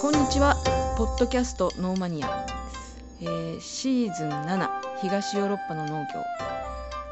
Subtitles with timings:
[0.00, 0.54] こんにちは。
[0.96, 2.46] ポッドキャストノーマニア、
[3.20, 4.68] えーシーズン7
[5.02, 6.22] 東ヨーロッパの農業。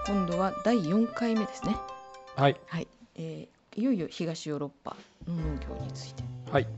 [0.06, 1.77] 今度は第4回目ですね。
[2.37, 2.87] はい、はい、
[3.17, 6.22] えーいよいよ東ヨーロッパの農業について。
[6.53, 6.69] はい、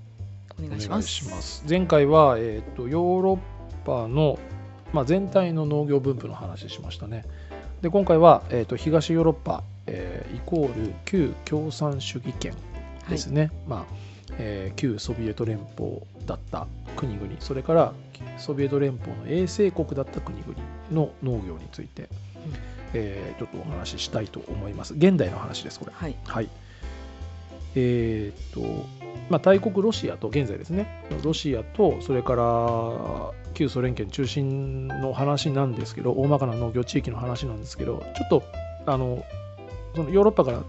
[0.59, 1.09] お願いします。
[1.09, 1.63] します。
[1.69, 3.39] 前回は、えー、とヨーロッ
[3.85, 4.39] パの、
[4.95, 7.27] まあ、全体の農業分布の話しましたね。
[7.83, 12.55] で今回は、えー、と東ヨーロッパ、えーイコール旧共産主義圏
[13.11, 13.51] ですね。
[13.67, 17.93] まあえー旧ソビエト連邦だった国々それから
[18.37, 20.55] ソビエト連邦の衛星国だった国々
[20.93, 22.09] の農業について、
[22.93, 24.95] えーちょっとお話ししたいと思います。
[24.95, 25.93] 現代の話ですこれ。
[25.95, 26.49] はいはい。
[27.75, 28.87] えーっと、
[29.31, 38.43] まあ、大国ロシアと、現在ですね、ロシアと、それから旧ソ連圏中心の話なんですけど、大まかな農業地域の話なんですけど、ちょっと、
[38.87, 39.25] あの、
[39.95, 40.63] そのヨーロッパから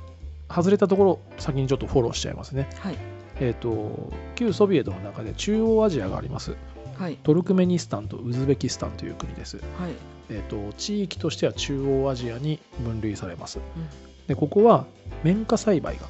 [0.54, 2.68] 外れたところ、先にちょっとフォローしちゃいますね。
[2.80, 6.56] はいえーっと、旧ソビエトの中で中央アジアがあります。
[6.98, 7.18] はい。
[7.24, 9.58] トルクメニスタンとウズベキスタンという国です。
[9.58, 9.66] はい。
[10.30, 13.60] えー、と地域としては中央アジアに分類されます、
[14.28, 14.86] でここは
[15.24, 16.02] 綿花栽培が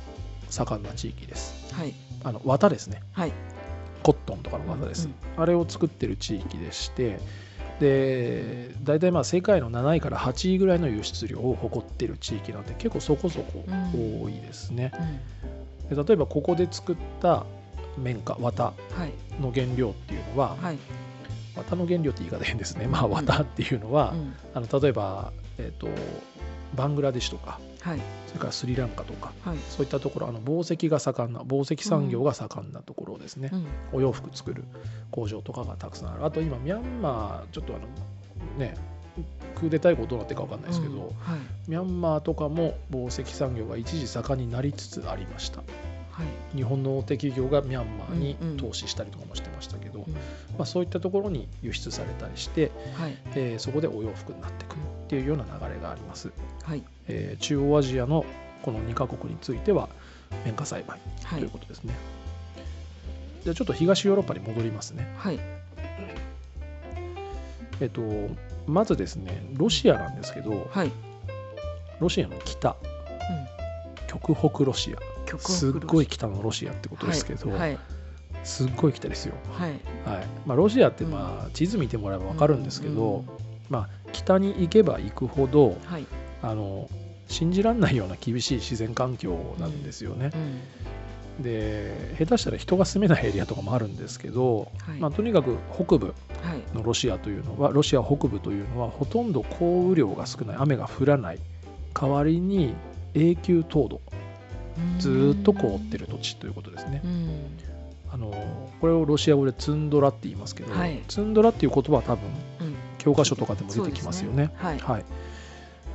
[0.50, 1.74] 盛んな地域です。
[1.74, 1.94] はい。
[2.24, 3.02] あの綿ですね。
[3.14, 3.32] はい。
[4.04, 7.20] コットンとかの綿です、あれを作ってる地域でして
[7.80, 14.92] で大体まあ世界の7位から8位ぐらいの輸出量を誇ってる地域なんで結構そこそこ多いですね、
[15.44, 15.59] うん。
[15.59, 15.59] で
[15.96, 17.46] 例えばここで作った
[17.98, 18.74] 綿花綿は
[19.06, 19.14] い。
[19.42, 20.78] の原料っていうのは、はい。
[21.56, 22.88] 綿の原料って言い方変ですね。
[22.88, 24.34] まあ綿っていうのは、うん。
[24.54, 25.88] あの例えば、えー、と
[26.76, 28.00] バングラデシュとかはい。
[28.28, 29.58] それからスリランカとかはい。
[29.70, 33.68] そういったところあの紡績が盛んな紡績産業が盛んなところですね、うん。
[33.94, 34.64] お洋服作る
[35.12, 36.26] 工場とかがたくさんある。
[36.26, 37.86] あと今ミャンマーちょっとあの
[38.58, 38.76] ね
[39.56, 41.12] クーデター以降どうなってるか分かんないですけど、うんはい。
[41.68, 45.62] ミャンマーとかも紡績産業が一時盛んになりつつありました。
[46.12, 46.56] はい。
[46.56, 48.58] 日本の大手企業がミャンマーにうんうん。
[48.58, 50.14] 投資したりとかもしてましたけど、うん。
[50.14, 50.20] ま
[50.60, 53.18] あ、そういったところに輸出されたりして、はい。
[53.36, 56.32] えーそこでお洋服になってくるっていうような流れがあります、
[56.64, 56.84] はい。
[57.08, 58.26] えー中央アジアの
[58.62, 59.90] この2カ国については
[60.46, 61.40] 綿花栽培はい。
[61.40, 61.94] ということですね、
[63.44, 65.14] じゃあちょっと東ヨーロッパに戻りますね。
[65.18, 65.40] はい。
[67.82, 68.02] えっと
[68.70, 70.92] まずですねロシアなんですけどはい。
[72.00, 72.70] ロシアの北。
[72.70, 74.08] うん。
[74.08, 75.26] 極北ロシア。
[75.26, 77.78] 曲すっごい北のロシアってことですけど、はい
[78.44, 79.72] すっごい北ですよ、はい。
[79.72, 79.80] はい。
[80.46, 83.26] まあ、ロシアってまあ地図見てもらえば分かるんですけど、
[83.70, 86.06] まあ、北に行けば行くほどはい。
[86.42, 86.90] あの
[87.28, 90.32] 信じられないような厳しい自然環境なんですよね。
[90.34, 90.62] うん
[91.40, 96.12] で下手したら人が住めないエリアとかもあるんですけど、はいまあ、とにかく北部は
[96.56, 101.40] いのロシアというのはロシア北部というのはほとんど降雨量が少ない雨が降らない
[101.94, 102.74] 代わりに
[103.14, 104.02] 永久凍土
[105.00, 107.08] ずーっと凍ってる土地ということですねう。
[107.08, 107.70] ん
[108.12, 108.32] あの
[108.82, 112.26] これをロシア語でツンドラって言いますけど、はいツンドラっていう言葉は多分
[112.62, 114.52] うん教科書とかでも出てきますよね。
[114.58, 115.06] はいはい、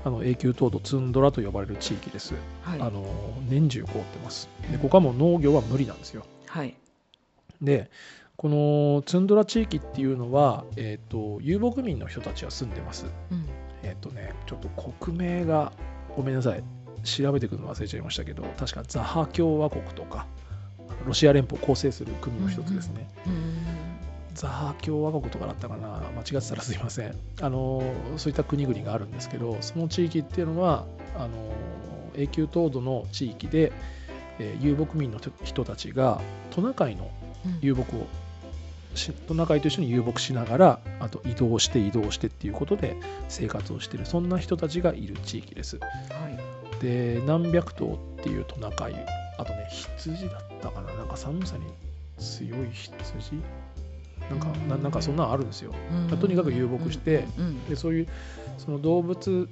[0.04, 2.34] あの永久凍土ツンドラと呼ばれる地域です。
[2.62, 3.04] はいあの
[3.48, 4.48] 年中凍ってます。
[4.70, 6.24] でここはもう農業は無理なんですよ。
[6.46, 6.76] はい
[7.62, 7.90] で
[8.36, 13.06] このツンドラ地域っていうのは、えー、と遊牧民の人たちは住んでます。
[13.30, 13.46] うん
[13.82, 15.72] えっ、とねちょっと国名が
[16.14, 16.62] ごめんなさい
[17.04, 20.26] 調べてくるの忘れちゃいましたけど確かザハ共和国とか
[21.06, 23.08] ロシア連邦を構成する国の一つですね。
[23.26, 23.93] うん
[24.34, 26.02] ザハ共和国とかだったかな。
[26.16, 27.16] 間違ってたらすいません。
[27.40, 27.82] あの
[28.16, 30.84] そういった国々があるんですけどその地域っていうのは
[31.16, 31.52] あの
[32.16, 33.72] 永久凍土の地域で、
[34.38, 37.10] えー遊牧民の人たちがトナカイの
[37.46, 37.58] うん。
[37.60, 38.06] 遊牧を
[38.94, 42.96] しトナカイと一緒に遊牧しながらあと移動して移動してっていうことで
[43.28, 45.78] 生活をしているそんな人たちがいる地域です。
[45.78, 45.88] は
[46.80, 46.82] い。
[46.82, 48.94] で何百頭っていうトナカイ。
[49.36, 50.92] あとね羊だったかな。
[50.94, 51.64] なんか寒さに
[52.18, 53.42] 強い羊？
[54.30, 55.72] なんかななんかそんなのあるんですよ。
[56.10, 56.18] うん。
[56.18, 57.64] とにかく遊牧してうん。
[57.66, 58.08] でそういう
[58.58, 59.48] その動物、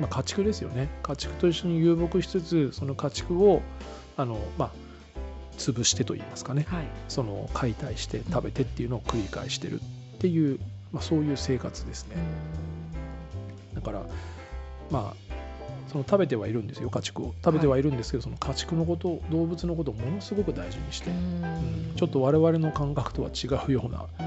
[0.00, 0.88] まあ、家畜ですよね。
[1.02, 3.62] 家畜と一緒に遊牧しつつその家畜を
[4.16, 4.70] あの、まあ、
[5.58, 6.66] 潰してといいますかね。
[6.68, 6.84] はい。
[7.08, 10.58] その解体して食べてっていうのを繰り返してるっていう、
[10.92, 12.16] まあ、そういう生活ですね。
[13.74, 14.02] だから
[14.90, 15.23] まあ
[15.94, 17.34] その食べてはいるんですよ家畜を。
[17.44, 21.92] 食べてはいるんですけど、その家畜のことを動物のことをものすごく大事にして、うん。
[21.94, 24.04] ちょっと我々の感覚とは違うような。
[24.18, 24.22] う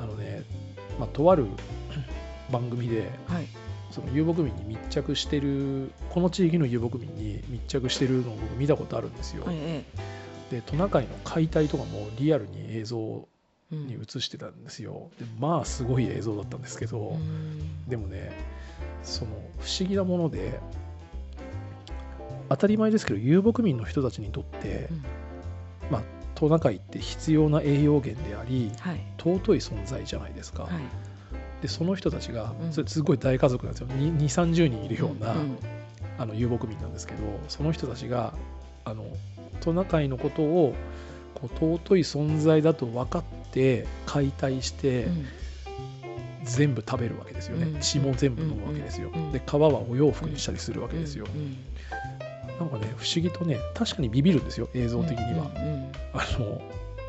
[0.00, 0.04] ん。
[0.04, 0.44] あのね、
[1.00, 1.46] まあ、とある
[2.52, 3.48] 番組ではい。
[3.90, 9.44] その遊牧民に密着してるこの地域の遊牧民に密着してるのを僕見たことあるんですよ。
[9.48, 9.84] え
[10.52, 13.26] でトナカイの解体とかもリアルに映像
[13.72, 15.10] に映してたんですよ。
[15.18, 17.88] でまあすごい映像だったんですけど、うん。
[17.88, 18.32] でもね
[19.02, 20.60] その不思議なもので
[22.48, 25.02] 当たり前ですけど遊牧民の人たちにとって、うん。
[25.90, 26.02] まあ
[26.34, 29.00] トトナカイって必要な栄養源でありはい。
[29.18, 30.72] 尊い存在じゃないですか、はい。
[31.62, 32.72] でその人たちがうん。
[32.72, 33.88] それすごい大家族なんですよ。
[33.88, 35.56] 2 3 0人いるような、ん。
[36.18, 38.34] あの遊牧民なんですけどその人たちが
[38.84, 39.04] あの
[39.60, 40.74] トナカイのことを
[41.34, 45.26] こう尊い存在だと分かって解体してうん
[46.44, 47.80] 全部食べるわけですよね、うん。
[47.80, 51.56] 血も全部飲むわけですよ、うんで皮はお洋服にしたりするわけですよ、うん
[52.58, 55.50] なんかね不思議とね確かにビビるんですよ映像的には、
[56.12, 56.60] あの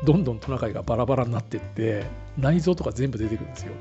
[0.04, 2.04] どんどんトナカイがバラバラになってって
[2.36, 3.72] 内臓とか全部出てくるんですよ。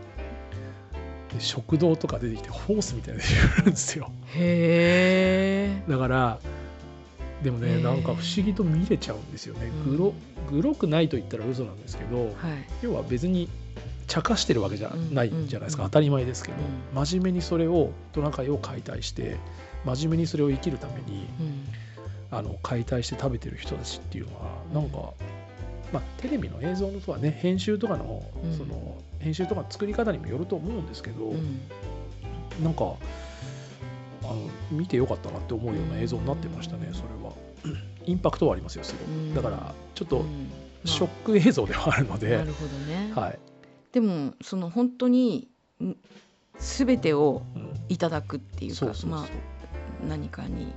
[1.34, 4.12] で食道とか出てきてホースみたいなの出てくるんですよ。
[4.36, 6.40] へえだから
[7.42, 9.72] でもねなんか不思議と見れちゃうんですよね。
[9.86, 9.98] うん。
[9.98, 10.14] グロ
[10.52, 12.34] グロくないと言ったら嘘なんですけどはい。
[12.84, 13.50] 要は別に
[14.08, 19.38] 茶化してるわけじゃないじゃないですか、うん当たり前ですけど、う真面目にそれをトナカイを解体して
[19.86, 21.68] 真面目にそれを生きるためにうん。
[22.34, 25.14] あの解体して食べてる人たちっていうのはなんか、
[25.92, 28.58] まあ、テレビの映像のとはね編集とかの,、うん。
[28.58, 31.62] その編集とかの作り方にもよると思うんですけど、うん。
[32.64, 32.96] なんか
[34.24, 37.34] あの見てよかったなって思うような映像になってましたねそれは。
[38.06, 39.32] インパクトはありますよすごうん。
[39.32, 40.52] いだからちょっとうん。
[40.86, 43.14] ショック映像ではあるので、なるほどね。
[43.16, 43.40] はい
[43.94, 45.48] でもその本当に
[45.82, 45.96] ん
[46.60, 49.28] 全てをうん、いただくっていうかそうそうそう、まあ
[50.08, 50.74] 何かに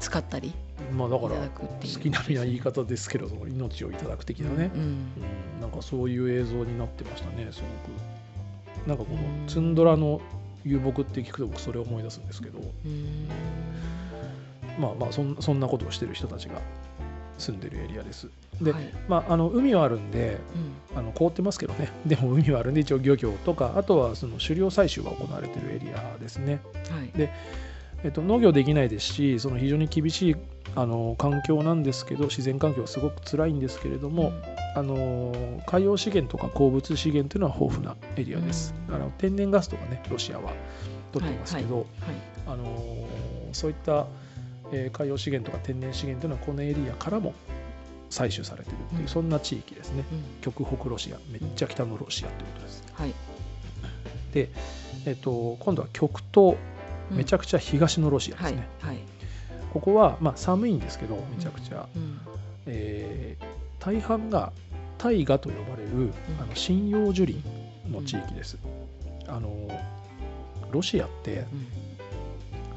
[0.00, 0.52] 使ったりい
[0.92, 1.68] まあだから好
[2.00, 4.80] きなみな言い方ですけれども命をいただく的なね、うん。
[4.80, 5.60] うん。
[5.60, 8.88] なんかそういう映像になってましたねすごく。
[8.88, 9.42] なんかこうん。
[9.42, 10.20] のツンドラの
[10.64, 12.58] 遊牧って聞くと僕それを思い出すんですけど。
[12.58, 13.28] うん。
[14.78, 16.60] まあまあそんそんなことをしてる人たちが
[17.38, 18.28] 住んでるエリアです
[18.60, 18.92] で、はい。
[19.08, 20.98] まああの海はあるんでうん。
[20.98, 21.90] あの凍ってますけどね。
[22.04, 26.60] でも海はあるんで一応漁業とかあとはその狩猟採集が行われてるエリアですね。
[26.90, 27.16] はい。
[27.16, 27.30] で
[28.02, 30.36] えっと、農業できないですしその非常に厳しい
[30.74, 34.32] あの環境なんですけど自然環境はすごく辛いんですけれども、
[34.74, 35.34] あの
[35.66, 38.94] 海洋資源とか鉱物資源というのは豊富なエリアです、うん。
[38.94, 40.52] あの天然ガスとかねロシアは
[41.12, 41.86] 取っていますけど、はい
[42.46, 43.06] あの
[43.52, 44.06] そういった、
[44.72, 47.34] えー海洋資源とか天然資源というのはこのエリアからも
[48.10, 49.08] 採取されているっていう、うん。
[49.08, 50.04] そんな地域ですね。
[50.12, 50.40] うん。
[50.40, 52.84] 極北ロシアめっちゃ北のロシアということです。
[52.92, 53.14] はい。
[54.32, 54.48] で、
[55.06, 56.56] えっと、今度は極東
[57.10, 58.98] めちゃくくちゃ東のロシアですはいね、はい。
[59.72, 62.20] ここは、まあ、寒いんですけどめちゃくちゃ、うん。
[62.66, 63.44] えー
[63.80, 64.52] 大半が
[64.98, 67.42] 大河と呼ばれるあの針葉樹林
[67.90, 68.58] の地域です、
[69.26, 69.50] あの
[70.70, 71.66] ロシアってうん。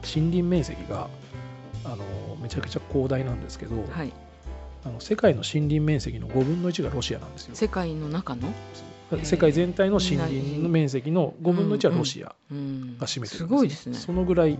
[0.03, 1.09] 森林面積が
[1.83, 1.97] あの
[2.41, 4.13] めちゃくちゃ広大なんですけど、はい
[4.85, 7.55] あの世界の森林面積の5分の1がロシアなんですよ。
[7.55, 8.53] 世界の中の？
[9.23, 13.97] 世界全体の森林の面積の5分の1はロシアうんが占めてるんです,、すごいですね。
[13.97, 14.57] そのぐらい、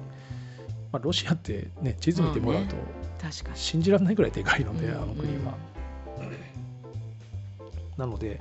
[0.91, 2.75] まあ、ロシアってね地図見てもらうと
[3.21, 3.57] 確かに。
[3.57, 5.57] 信じられないぐらいでかいので、うんあの国は。
[7.97, 8.39] なので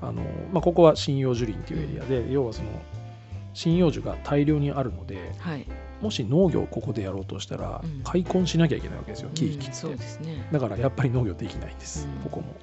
[0.00, 0.22] あの、
[0.52, 2.68] まあ、ここは針葉樹林っていうエリアで、要はその
[3.54, 5.66] 針葉樹が大量にあるのではい
[6.02, 8.02] もし農業をここでやろうとしたらうん。
[8.02, 10.48] 開墾しなきゃいけないわけですよ木うん切って、そうですね。
[10.52, 12.22] だからやっぱり農業できないんです、うん。
[12.24, 12.54] ここも。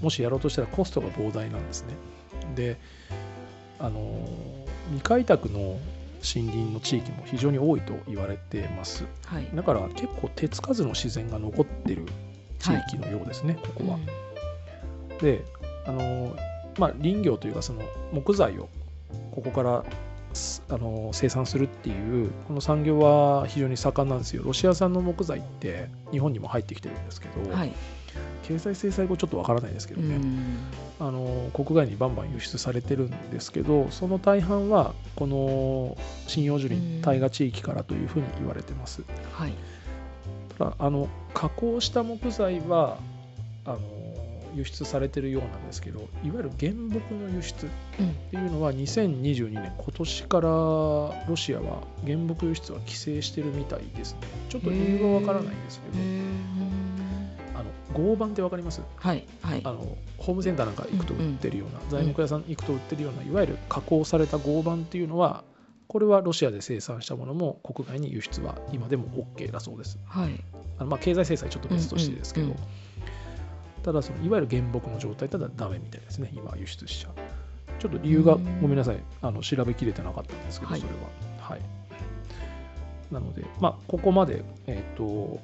[0.00, 1.94] もしやろうとしたらコストが膨大なんですね。
[2.54, 2.76] で
[3.78, 4.28] あの
[4.86, 5.78] 未開拓の
[6.20, 9.04] 森林の地域も非常に多いと言われてます。
[9.26, 9.48] はい。
[9.54, 12.06] だから結構手つかずの自然が残ってる
[12.58, 13.98] 地域のようですね、ここは。
[15.20, 15.44] で
[15.86, 16.36] あの、
[16.78, 17.82] まあ、林業というかその
[18.12, 18.68] 木材を
[19.32, 20.07] ここからす
[20.68, 24.42] あの生産するっていうこの産業は非常に盛んなんですよ。
[24.44, 27.72] ロシア産の木材って日本にも入ってきてるんですけど、うんはい。
[28.42, 30.58] 経済制裁後ちょっとわからないですけどね、うん。
[31.00, 35.96] あの国外にバンバン輸出されてるんですけどその大半はこの
[36.28, 39.02] 針葉樹うん林大河地域からというふうに言われてます。
[39.32, 39.52] はい。
[40.58, 42.98] ただあの加工した木材は
[43.64, 43.78] あの
[44.54, 47.68] 輸出されてるようなんですけどいわゆる原木の輸出っ
[48.00, 54.20] うんていうのは2022年今年からロシアは原木輸出は規制してるみたいですね。
[54.48, 55.98] ちょっと理由はわからないんですけど
[57.54, 58.80] あの合板ってわかります？
[58.96, 59.60] はいはい。
[59.64, 65.44] あのホームセンターなんか行くと売ってるような、材木屋さん行くと売ってるようないわゆる加工された合板っていうのは
[65.86, 69.98] これはロシアで生産したものも国外に輸出は今でも OK だそうです。
[70.06, 70.32] はい。
[70.78, 72.58] あのまあ経済制裁ちょっと別としてですけど、うんうん
[73.82, 76.30] ただそのいわゆる原木の状態ただダメみたいですね。
[76.34, 77.12] 今輸出しちゃう。
[77.80, 78.60] ちょっと理由がうん。
[78.60, 78.98] ごめんなさい。
[79.22, 80.80] あの調べきれてなかったんですけど、はい。
[80.80, 80.98] それは。
[81.40, 81.60] はい。
[83.12, 85.40] なのでまあここまでえっ、と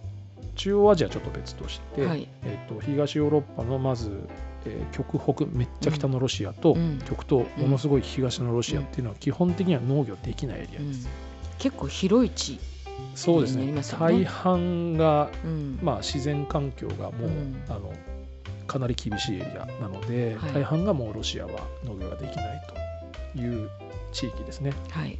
[0.56, 2.28] 中央アジアちょっと別として、はい。
[2.44, 4.10] えー、と東ヨーロッパのまず、
[4.66, 6.98] えー極北めっちゃ北のロシアと、うん。
[7.00, 10.88] 極東ものすごい東のロシアっていうのは基本的には農業できないエリアうん。
[10.88, 11.08] です、
[11.58, 12.58] 結構広い地
[13.16, 13.62] そうですね。
[13.62, 14.24] になりますよ大ね。
[14.24, 15.78] 半が、うん。
[15.82, 17.62] まあ、自然環境がもう、うん。
[17.68, 17.92] あの
[18.66, 20.52] かなり厳しいエリアなので、はい。
[20.54, 21.52] 大半がもうロシアは
[21.84, 22.62] 農業ができない
[23.34, 23.68] という
[24.12, 24.72] 地域ですね。
[24.90, 25.18] はい。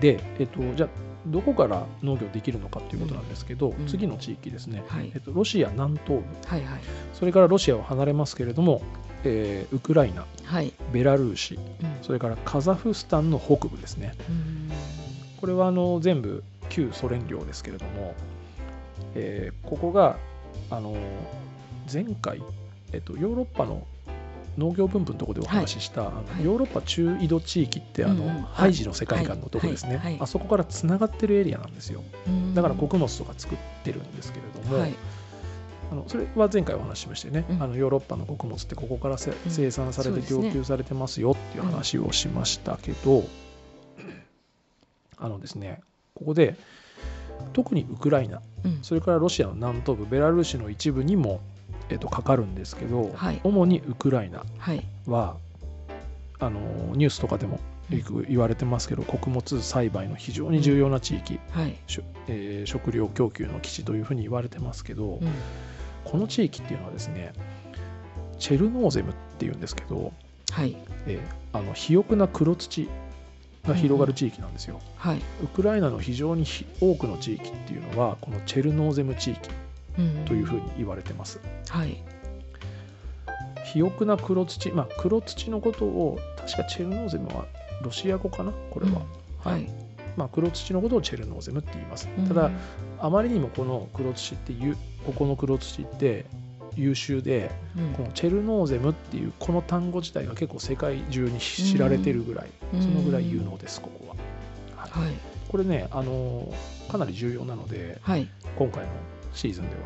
[0.00, 0.88] で、えっと、じゃあ
[1.26, 3.86] どこから農業できるのかということなんですけど、うん。
[3.86, 5.10] 次の地域ですね、はい。
[5.14, 6.24] えっと、ロシア南東部。
[6.46, 6.80] はいはい。
[7.14, 8.82] それからロシアを離れますけれども、
[9.24, 10.72] えーウクライナはい。
[10.92, 11.62] ベラルーシうん。
[12.02, 14.14] それからカザフスタンの北部ですね。
[14.28, 14.70] うん。
[15.40, 18.14] これはあの全部旧ソ連領ですけれども、
[19.14, 20.16] えーここが
[20.70, 20.96] あの
[21.92, 22.42] 前回、
[22.92, 23.86] えっと、ヨーロッパの
[24.56, 26.44] 農業分布のところでお話しした、はい。
[26.44, 28.42] ヨーロッパ中緯度地域ってあの、うんうん。
[28.42, 29.98] ハイジの世界観のところですね、はい。
[29.98, 30.12] はい。
[30.14, 30.22] はい。
[30.22, 32.02] あそこからつながってるエリアなんですよ。
[32.26, 32.54] うん。
[32.54, 34.94] だから穀物とか作ってるんですけれども、はい。
[35.90, 37.62] あのそれは前回お話ししましたよね、うん。
[37.62, 43.24] あのヨーロッパの穀物ってここから生産されて供給されてますよっていう話をしましたけど、
[45.16, 45.80] あのですね
[46.14, 46.56] ここで
[47.52, 48.78] 特にウクライナうん。
[48.82, 51.40] それからロシアの南東部ベラルーシの一部にも、
[51.90, 53.40] えっとかかるんですけど、はい。
[53.44, 54.84] 主にウクライナはい。
[55.06, 55.36] は
[56.40, 56.60] あの
[56.94, 57.58] ニュースとかでも
[57.90, 61.76] よく言われてますけど穀物栽培の非常に重要な地域、はい。
[61.86, 65.28] しょえー食料供給の基地というふうに言われてますけど、うん。
[66.04, 67.32] この地域っていうのはですね
[68.38, 70.12] チェルノーゼムっていうんですけど、
[70.50, 70.76] はい。
[71.06, 72.90] えーあの肥沃な黒土
[73.66, 74.80] が広がる地域なんですよ。
[74.96, 75.18] はい。
[75.42, 79.50] ウクライナの非常にひ多くの地域っていうのはこのチェルノーゼム地域
[79.98, 80.24] うん。
[80.24, 81.40] というふうに言われてます。
[81.68, 82.02] はい。
[83.64, 87.44] 肥沃な黒土、まあ、黒土のことを確かチェルノーゼムは
[87.82, 88.52] ロシア語かな？
[88.70, 89.02] これは、
[89.44, 89.52] うん。
[89.52, 89.68] はい。
[90.16, 92.08] まあ、黒土のことをチェルノーゼムって言います。
[92.18, 92.26] うん。
[92.26, 92.50] ただ
[92.98, 96.24] あまりにもこの黒土っていうここの黒土って
[96.78, 97.92] 優秀でうん。
[97.94, 102.82] このチェルノーゼムっていうこの単語自体が結構世界中に知られてるぐらい、うん。
[102.82, 104.16] そのぐらい有能ですここは、
[104.76, 105.06] はい。
[105.06, 105.14] はい
[105.48, 106.52] これねあの
[106.90, 108.28] かなり重要なのではい。
[108.56, 108.90] 今回の
[109.32, 109.82] シーズンでは、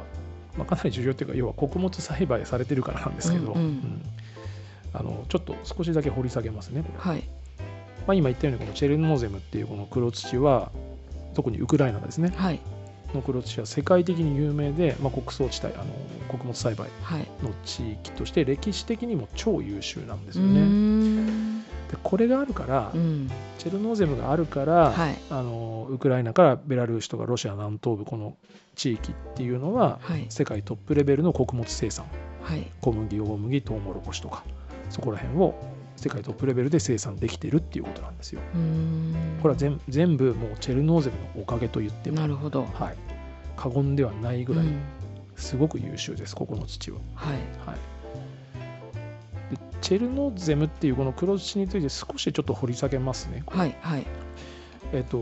[0.59, 3.65] まあ、かなり重要っていうか要は穀物栽培されてるからなんですけど、うんうん。
[3.65, 4.03] うん。
[4.93, 7.23] あのちょっと少しだけ掘り下げますねこれ、はい。
[8.07, 10.73] まあ、今言ったようにこのチェルノーゼムっていうこの黒土は
[11.35, 12.33] 特にウクライナですね。
[12.37, 12.61] はい
[13.15, 15.85] の黒土は世界的に有名で、まあ、穀倉地帯あの
[16.29, 17.27] 穀物栽培はい。
[17.43, 20.61] の地域として歴史的にも超優秀なんですよね。
[20.61, 21.63] ん。
[21.63, 21.67] で
[22.03, 23.31] これがあるから、うん。
[23.59, 25.19] チェルノーゼムがあるから、はい。
[25.31, 28.37] あのウクライナからベラルーシとかロシア南東部この
[28.75, 30.27] 地域っていうのははい。
[30.29, 32.07] 世界トップレベルの穀物生産。
[32.43, 32.67] はい。
[32.81, 34.45] 小麦大麦トウモロコシとか
[34.91, 35.55] そこら辺を
[36.03, 38.41] 世界トップレベルで生産できてるっていうことなんですよ。
[38.55, 39.15] うーん。
[39.41, 42.65] これは全全部もうチェルノーゼムのおかげと言ってもなるほど。
[42.65, 42.97] はい、
[43.57, 44.81] 過言ではないぐらいうん。
[45.37, 46.99] すごく優秀です、ここの土は。
[47.15, 47.35] はい。
[47.67, 53.43] はい、でチェルノーゼムっていうこの黒土について少しちょっと掘り下げますね。
[53.47, 54.07] はいはい。
[54.93, 55.19] えっと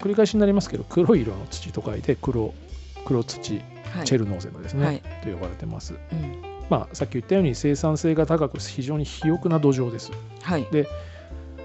[0.00, 2.54] 繰り返しになりますけど黒い色の土と書いて黒
[3.04, 3.60] 黒土チ
[3.94, 4.06] はい。
[4.06, 5.02] ェルノーゼムですね、はい。
[5.22, 5.94] と呼ばれてます。
[6.12, 10.12] うんまあ、さっき言ったように生産性が高く非常に肥沃な土壌です。
[10.42, 10.66] はい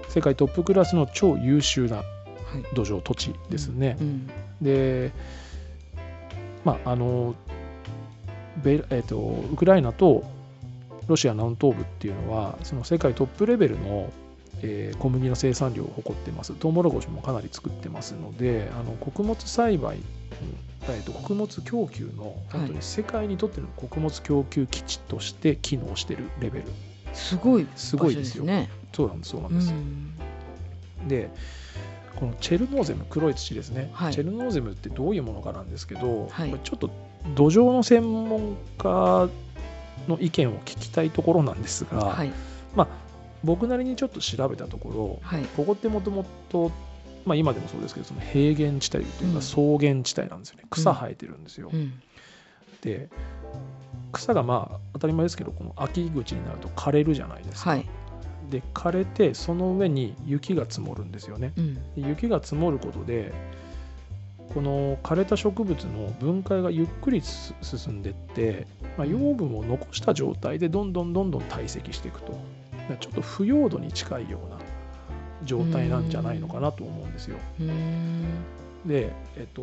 [0.08, 3.96] 世界トップクラスの超優秀なはい土壌土地ですね。
[4.00, 5.12] うんで
[6.64, 7.34] まああの
[8.62, 10.24] ベえっとウクライナと
[11.06, 14.10] ロシア南東部っていうのはその世界トップレベルの、
[14.62, 16.54] えー小麦の生産量を誇ってます。
[16.54, 20.02] トウモロコシもかなり作ってますのであの穀物栽培、うん
[20.88, 26.66] えーと穀物供給の本当に世界にとっての穀物供給基地として機能してるレベル。
[27.12, 28.44] すごいすごいですよ。
[28.44, 28.70] ね。
[28.92, 30.10] そうなんですそうなんうです、ん。
[31.08, 31.30] で
[32.16, 34.12] このチェルノーゼム黒い土ですね、はい。
[34.12, 36.54] チェルノーゼムってどういうものかなんですけど、はい。
[36.64, 36.88] ちょっと
[37.34, 39.28] 土壌の専門家
[40.08, 42.32] の意見を聞きたいところなんですが、はい。
[42.74, 42.88] まあ
[43.44, 45.44] 僕なりにちょっと調べたところはい。
[45.56, 46.70] ここってもともと
[47.24, 49.34] まあ今でもそうですけどその平原地帯といううん。
[49.34, 52.00] か草原地帯なんですよね、草生えてるんですよ、うん。
[52.82, 53.08] で
[54.12, 57.86] 草がまあ当たり前ですけどこの秋口になると枯れるじゃないですか、はい。
[58.50, 61.52] で枯れてその上に雪が積もるんですよね。
[61.56, 61.74] うん。
[61.74, 63.32] で雪が積もることで
[64.54, 68.66] この枯れた植物の分解がゆっくりす進んでいって、
[68.96, 72.38] まあ、養分を残した状態でどんどんどんどん堆積していくと
[72.94, 74.58] ちょっと腐葉土に近いような
[75.44, 77.36] 状態なんじゃないのかなと思うんですよ。
[78.86, 79.62] でえっと、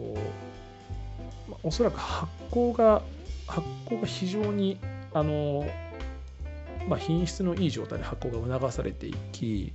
[1.50, 3.02] まあおそらく発酵が
[3.48, 4.78] 発酵が非常に
[5.14, 5.66] あの、
[6.88, 9.74] まあ、品質のいい状態で発酵が促されていき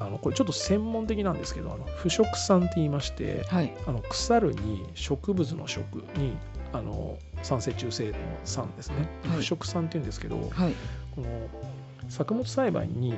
[0.00, 3.72] あのこれちょっと専門的なんですけどあの腐食酸って言いましてはい。
[3.86, 6.36] あの腐るに植物の食に
[6.72, 9.36] あの酸性中性の酸ですね、はい。
[9.38, 10.74] 腐食酸っていうんですけどはい。
[11.14, 11.28] この
[12.12, 13.14] 作物栽培に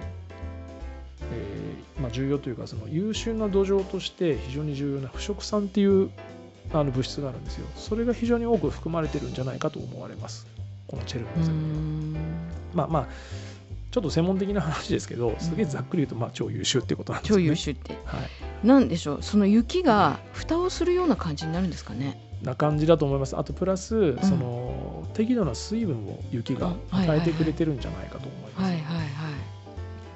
[1.33, 6.11] えーまあ、重要というかその優秀な土壌として非常に重要な腐食酸っていう
[6.73, 7.67] あの物質があるんですよ。
[7.77, 10.47] それが非常に多く含まれてるんじゃないかと思われます。
[10.87, 12.17] このチェルノうーゼムん。
[12.75, 13.07] まあまあ
[13.91, 17.95] ちょっと専門的な話ですけどすげえざっくり言うとまあ超優秀ってことなんですよ超ね優秀って。
[18.05, 18.67] はい。
[18.67, 19.23] なんでしょう？
[19.23, 22.21] その雪が蓋をするような感じになるんですかね？
[22.45, 23.37] な感じだと思います。
[23.37, 28.75] あとプラス、その適度な水分を雪が与えてくれてるんじゃないかと思います、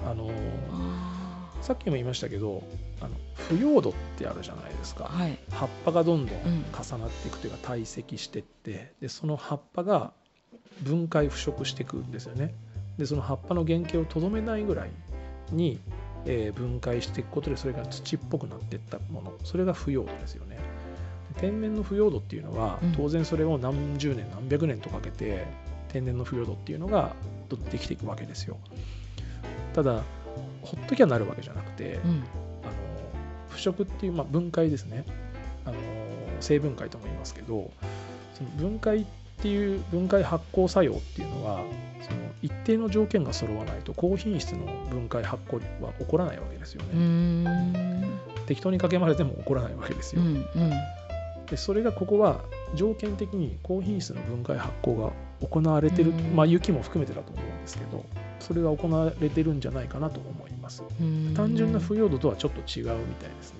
[0.06, 0.30] あの
[0.70, 2.62] あさっきも言いましたけど
[3.00, 5.38] あの腐葉土ってあるじゃないですか、ーはい。
[5.50, 10.12] 葉っぱがどんどんうん重なっていくというか堆積してってでその葉っぱが
[10.82, 12.54] 分解腐食していくんですよね。
[12.98, 14.90] でその葉っぱの原型をとどめないぐらい
[15.50, 15.80] に、
[16.26, 19.32] えー分解していくことでそれが土っぽくなっていったもの。
[19.44, 20.56] それが腐葉土ですよね。
[20.56, 20.57] で
[21.38, 22.92] 天然の腐葉土っていうのは、うん。
[22.92, 25.46] 当然それを何十年何百年とかけて
[25.88, 27.14] 天然の腐葉土っていうのが
[27.48, 28.58] どんどんできていくわけですよ。
[29.74, 30.02] ただ
[30.62, 32.10] ほっときゃなるわけじゃなくて、うん。
[32.62, 32.72] あの
[33.48, 35.04] 腐食っていう、まあ、分解ですね。
[35.64, 35.76] あの
[36.40, 37.70] 成分解とも言いますけど
[38.34, 39.06] その分解っ
[39.40, 41.62] ていう分解発酵作用っていうのは
[42.02, 48.18] その一定の条件が揃わないと高品質の分解発酵は起こらないわけですよね、ん。
[48.46, 50.72] 適当にかけ混ぜても起こらないわけですよ、うんうん
[51.50, 52.40] でそれがここは
[52.74, 56.36] 条件的に高品質の分解発酵が行われてる、うん。
[56.36, 58.04] まあ雪も含めてだと思うんですけど
[58.40, 60.82] それが行われてるんじゃないかなと思います。
[61.34, 63.58] 単純な腐葉土とはちょっと違うみたいですね、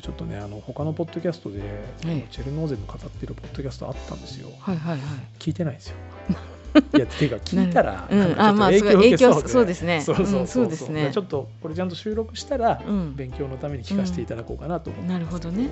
[0.00, 2.26] ちょっとねあの他のポッドキャストで、ええ。
[2.30, 4.48] チェルノーゼム語ってるポッドキャストあったんですよ。
[4.58, 5.00] はいはいはい。
[5.38, 5.96] 聞いてないんですよ
[6.96, 8.40] いやていうか聞いたらうん。
[8.40, 10.00] あまあちょっと影響そうですね。
[10.00, 11.10] そうそうですね。
[11.12, 13.14] ちょっとこれちゃんと収録したらうん。
[13.14, 15.68] 勉強のために聞かせていただこうかなと思ってますけなるほどね。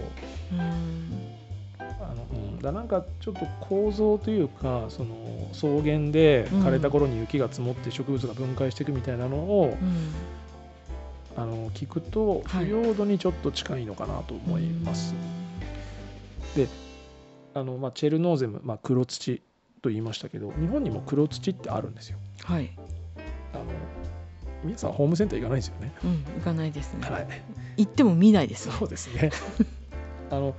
[0.53, 1.31] うーん。
[1.79, 5.15] あのうん、だなんかちょっと構造というかその
[5.53, 10.11] 草原で枯れた頃に雪が積もって植物が分解していくみたいなのを、うん。
[11.37, 12.67] あの聞くとはい。
[12.67, 15.15] 腐葉土にちょっと近いのかなと思います。
[17.53, 19.43] あのまあ、チェルノーゼム、まあ、黒土
[19.81, 22.19] と言いましたけど日本にも黒土ってあるんですよ。
[22.45, 22.71] はい。
[23.53, 23.65] あの
[24.63, 25.93] 皆さんホームセンター行かないですよね。
[26.05, 27.09] うん行かないですね。
[27.09, 27.27] はい、
[27.79, 28.71] 行っても見ないです。
[28.71, 29.31] そうですね。
[30.31, 30.55] あの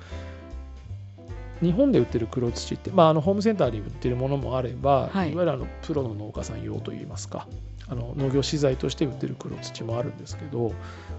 [1.62, 5.31] 日本で売ってる黒土って、まあ、あのホームセンターに売ってるものもあれば、はい。
[5.31, 7.47] い、わゆるあのプロの農家さん用といいますか。
[7.91, 10.71] あの農業資材として売ってる黒土もあるんですけど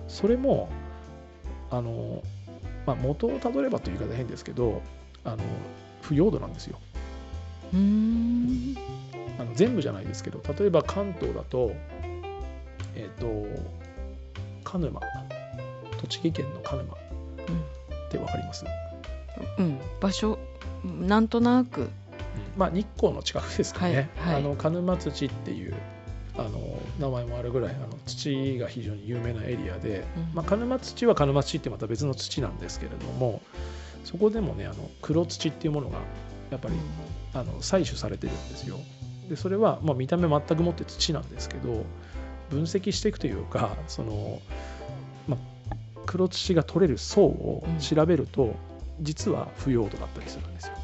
[0.09, 0.71] それも
[1.71, 2.23] あの、
[2.87, 4.81] まあ、元をたどればという言い方変ですけど
[5.23, 5.45] あの
[6.01, 6.79] 腐葉土なんですよ
[7.73, 11.73] あの全部じゃないですけど例えば関東だと
[12.95, 13.47] えっ、と
[14.65, 15.01] 鹿沼
[16.01, 16.97] 栃木県の鹿沼っ
[18.11, 18.65] て分かります？
[19.59, 20.39] うん、うん、場所
[20.85, 21.89] なんとなく。
[22.57, 24.43] まあ、日光の近くですかね、はいはい。
[24.43, 25.75] あの鹿沼土っていう
[26.37, 30.35] あの名前もあるぐらいあの土が非常に有名なエリアで、うん。
[30.35, 33.41] まあ、鹿沼土は鹿沼土ってまた別の土なんですけれども
[34.05, 35.99] そこでもねあの黒土っていうものが
[36.51, 36.75] やっぱり
[37.35, 38.79] あの採取されてるんですよ。
[39.29, 41.85] でそれは、まあ、見た目全くもって土なんですけど
[42.51, 44.41] 分析していくというかその、
[45.27, 45.37] ま
[45.71, 45.75] あ、
[46.07, 48.55] 黒土が取れる層を調べると、
[49.01, 50.75] 実は腐葉土だったりするんですよ。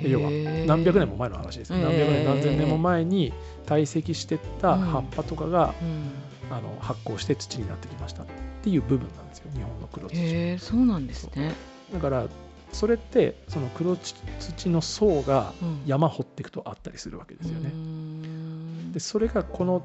[0.00, 0.30] 要は
[0.66, 1.70] 何百年も前の話です。
[1.70, 3.32] 何百年何千年も前に
[3.66, 6.10] 堆積してった葉っぱとかが、うん。
[6.50, 8.26] あの発酵して土になってきましたっ
[8.62, 9.50] ていう部分なんですよ。
[9.54, 11.54] 日本の黒土そうなんですね。
[11.92, 12.26] だから
[12.74, 15.82] それってその黒土の層がうん。
[15.86, 17.70] 山掘っていくとあったりするわけですよね。
[17.72, 18.92] うー、ん。
[18.92, 19.82] でそれがこの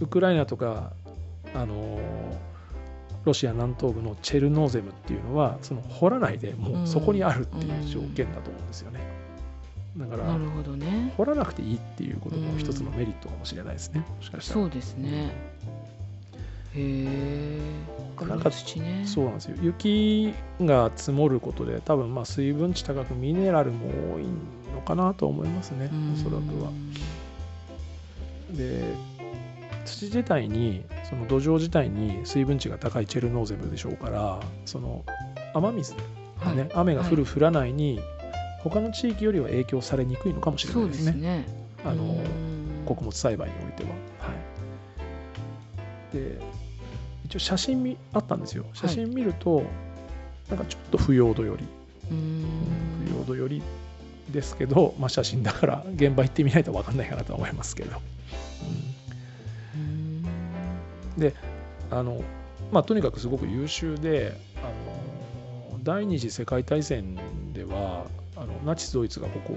[0.00, 0.92] ウクライナとか
[1.54, 2.00] あの
[3.24, 9.00] ロシア南東部のチェルノーゼムっていうのはその掘らないでもうそこにあるっていう条件だと思うんですよね。
[9.96, 11.14] だからなるほどね。
[11.16, 14.60] 掘らなくていいっていうことも一つのメリットかもしれないですね、もしかしたら。
[14.60, 15.32] そうですね
[16.74, 17.06] へ
[18.20, 19.02] えなんか土ね。
[19.06, 19.56] そうなんですよ。
[19.60, 24.24] 雪が積もることで多分まあ水分値高くミネラルも多い
[24.74, 26.12] のかなと思いますねうん。
[26.14, 26.70] おそらくは。
[28.50, 28.94] で
[29.84, 35.04] 土自体にその土壌自体に水分値が高いチェルノーゼムでしょうからその
[35.54, 35.94] 雨水
[36.40, 36.70] がね、はい。
[36.74, 38.00] 雨が降る降らないに
[38.62, 41.04] 他の地域よりは影響されにくいのかもしれなそいうでね。
[41.04, 41.44] ですすね。
[41.84, 42.84] あのうん。
[42.86, 43.90] 穀物栽培においては。
[43.90, 44.32] は
[46.12, 46.63] い、で
[47.24, 48.64] 一応写真みあったんですよ。
[48.72, 49.64] 写真見ると、
[50.48, 51.64] なんかちょっと腐葉土より。
[52.10, 52.44] うん
[53.06, 53.62] 腐葉土より
[54.30, 58.00] ですけど、まあ、写真だから現場行ってみないと分かんないかなとは思いますけど、
[59.76, 60.24] うん。
[61.22, 61.32] うん
[61.90, 62.22] あの
[62.72, 64.62] まあ、とにかくすごく優秀であ
[65.72, 67.16] の第二次世界大戦
[67.52, 68.06] では
[68.36, 69.56] あのナチス・ドイツがここ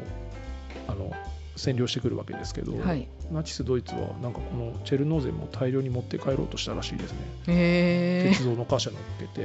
[0.88, 1.12] あの
[1.58, 3.08] 占領してくるわけですけど、はい。
[3.32, 7.20] ナチスドイツはなんかこのチェルノーゼムを大量に持って帰ろうとしたらしいですね。
[7.48, 9.42] へ鉄道の貨車乗っけて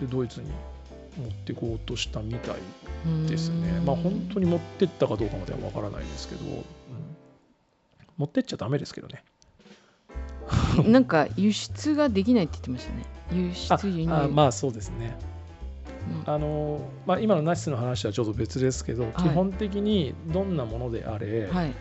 [0.00, 0.50] でドイツに
[1.16, 2.56] 持っていこうとしたみたい
[3.26, 3.80] えですね。
[3.84, 6.64] まあ本当に持ってったかどうかまではわからないですけど、うん。
[8.16, 9.22] 持ってっちゃダメですけどね。
[10.78, 13.04] に なんか輸出ができないって言ってましたね。
[13.32, 14.12] 輸出輸入。
[14.12, 15.16] あまあそうですね。
[15.28, 15.33] うん
[16.26, 21.74] あの、まあ、今のナチスの話はちょっと別ですけど、基本的にどんなものであれ、はい。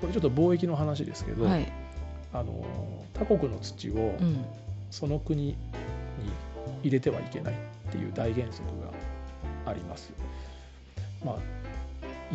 [0.00, 1.70] これちょっと貿易の話ですけど、はい。
[2.32, 2.64] あの
[3.14, 4.44] 他国の土をうん。
[4.90, 5.56] その国に
[6.82, 10.12] 入れてはいけないっていう大原則があります。
[11.24, 11.36] まあ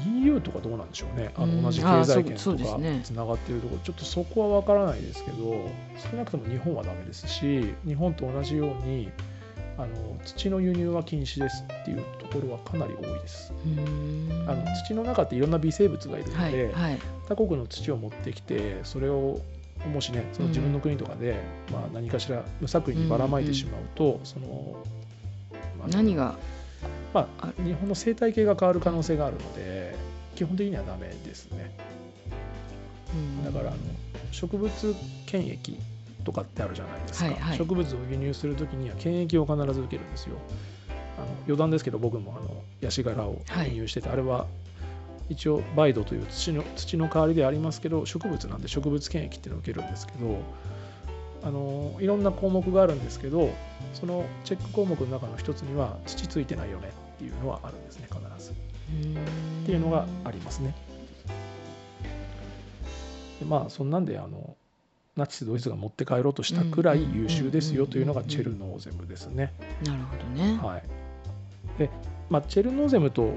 [0.05, 1.57] EU とかどうなんでしょうね、あうん。
[1.57, 3.75] の同じ経済圏とかつながっているとこ。
[3.75, 5.69] ろ、ちょっとそこは分からないですけど、
[6.11, 9.09] 少なくとも日本はダメですし、日本と同じように
[9.77, 13.53] あの土の輸入は禁止ですっていうところはかなり多いです。
[14.47, 16.99] あの土の中っていろんな微生物がいるのはいで、はい。
[17.27, 19.41] 他国の土を持ってきてそれを
[19.93, 24.83] もしねその自分の国とかで、まあ、何かしら無作為にばらまいてしまうと、その、
[25.77, 26.37] まあ何が？
[27.13, 29.95] まああ、日本の生態系が変わる可能性があるので
[30.35, 31.75] 基本的にはダメですね。
[33.13, 33.45] うん。
[33.45, 33.77] だからあの
[34.31, 34.71] 植物
[35.25, 35.77] 検疫
[36.25, 37.57] とかってあるじゃないですか、はいはい。
[37.57, 40.35] 植物を輸入するときには検疫を必ず受けるんですよ。
[41.17, 42.49] あの余談ですけど僕もあの
[42.81, 44.47] ヤシ殻を輸入してて、あれは
[45.29, 50.39] 一応バイドという土の土の代わりでありますけど植物なんで植物検疫っていうのを受けるんですけど
[51.43, 53.49] あのいろんな項目があるんですけど
[53.93, 58.51] そのチェック項目の中の一つには土ついてないよねっていうのはあるんですね必ず。
[58.51, 58.53] っ
[59.63, 60.75] っていうのがありますね。
[63.39, 64.55] でまあそんなんであの
[65.15, 69.53] ナチスドイツが持って帰ろうとしたくらい優秀ですよというのがチェルノーゼムですね。
[69.85, 70.59] なるほどね。
[70.61, 70.83] はい、
[71.79, 71.89] で、
[72.29, 73.33] まあ、チェルノーゼムと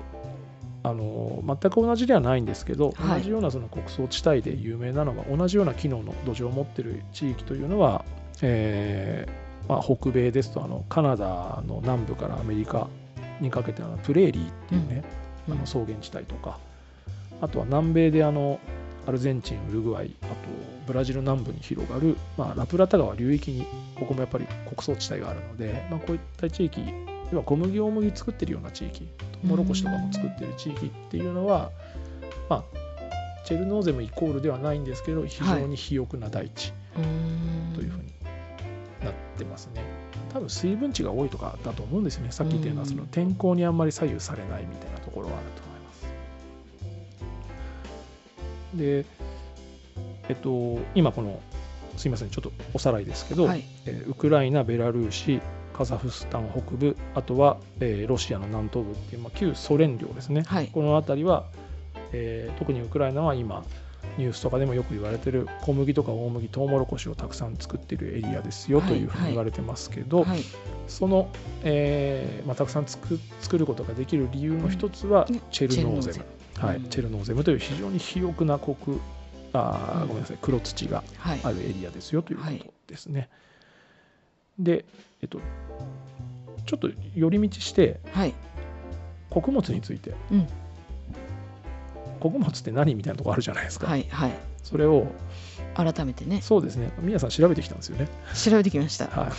[0.82, 3.20] あの全く同じではないんですけど、はい。
[3.20, 8.04] 同じようなその国葬地帯で有名なのが同じような機能の土壌を持っている地域というのは、
[8.42, 12.88] えーまあ、北米ですとあのカナダの南部からアメリカ
[13.40, 15.04] にかけてあのプレーリーっていうね、
[15.48, 15.54] うん。
[15.54, 16.58] あの草原地帯とか
[17.40, 18.58] あとは南米であの
[19.08, 20.34] アルゼンチンウルグアイあと
[20.86, 23.66] ブラジル南部に広がる、まあ、ラプラタ川流域に
[23.98, 26.82] ここもやっぱり国葬地帯があるので、まあ、こういった地域
[27.32, 31.70] 要は小麦大麦作ってるような地域トウモロコシとかも作ってる地域っていうのは、
[32.50, 32.64] まあ、
[33.46, 36.74] チェルノーゼムイコールではないんですけど非常に肥沃な大地
[37.74, 38.12] というふうに
[39.02, 39.82] なってますね。
[40.34, 42.32] 多分水分値が多いとかだと思うんですよね。
[42.32, 45.67] さっき言ったようなその天候にあんまり左右されないみたいなところはあると
[48.74, 49.04] で、
[50.28, 51.40] えっと、今この
[51.96, 53.64] すいませんちょっとおさらいですけど、はい。
[53.86, 55.40] えーウクライナ、ベラルーシ、
[55.76, 60.42] カザフスタン北部、あとは、えーロシアの南東部っていう、まあ、旧ソ連領ですね。
[60.46, 60.68] はい。
[60.68, 61.46] この辺りは、
[62.12, 63.64] えー特にウクライナは今
[64.16, 68.88] ニュースとかでもよく言われてる小麦とか大麦トウモロコシをたくさん作っているエリアですよはい。
[68.90, 70.40] というふうに言われてますけど、はい。
[70.88, 71.28] その、
[71.64, 76.18] えーまあ、たくさん作作ることができる理由の一つはうんチェルノーゼ。
[76.18, 76.24] ム、
[76.58, 76.76] はい。
[76.76, 76.88] うん。
[76.88, 79.00] チェルノーゼムという非常に肥沃な国
[79.52, 80.08] あーうん。
[80.08, 80.38] ごめんなさい。
[80.40, 81.40] 黒土がはい。
[81.42, 83.28] あるエリアですよというこはいとですね。
[84.58, 84.84] で、
[85.22, 85.40] えっと、
[86.66, 88.34] ちょっと寄り道してはい。
[89.30, 90.46] 穀物について、うん。
[92.20, 94.32] 穀物って何みたいなところあるじゃないですか、はいはい。
[94.64, 95.06] それを
[95.74, 96.40] 改めてね。
[96.42, 96.92] そうですね。
[97.00, 98.08] 宮さん調べてきたんですよね。
[98.34, 99.06] 調べてきました。
[99.06, 99.30] はい。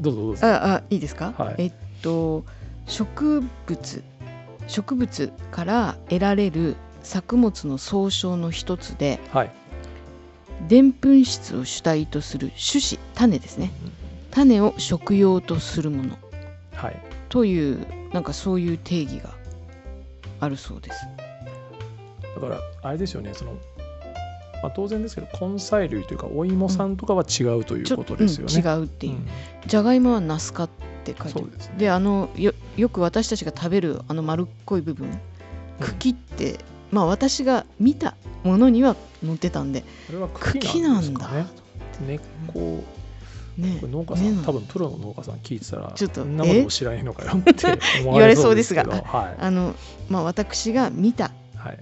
[0.00, 0.46] どうぞどうぞ。
[0.46, 1.54] ああいいですか、はい。
[1.58, 2.44] えっと
[2.86, 4.02] 植物
[4.66, 9.50] 植物から得られる作物の総称の一つではい。
[10.68, 13.72] でんぷん質を主体とする種子種ですね。
[14.30, 16.18] 種を食用とするもの。
[16.74, 16.96] はい。
[17.28, 19.30] というなんかそういう定義が
[20.40, 21.06] あるそうです。
[22.34, 23.52] だからあれですよねその、
[24.62, 29.26] まあ、当然ですけど根菜類というかお芋さんとかは違うということですよね、うん違うっていう、うん。
[29.66, 30.68] じゃがいもはナス科
[31.12, 31.50] って書いてある。
[31.50, 31.74] ですね。
[31.78, 35.08] であのよよく私たちが食べるあの丸っこい部分。
[35.80, 36.58] 茎って、
[36.90, 39.80] まあ私が見たものには載ってたんで。
[39.80, 41.46] これは茎なんですかね。
[42.06, 42.84] 根っこ
[43.58, 48.90] ね農家さん多分プロの農家さん聞いてたらちょっとなも知らないのかよって思われそうですけど。
[48.90, 49.74] 言わはあの、
[50.08, 51.78] まあ、私が見たい、はい、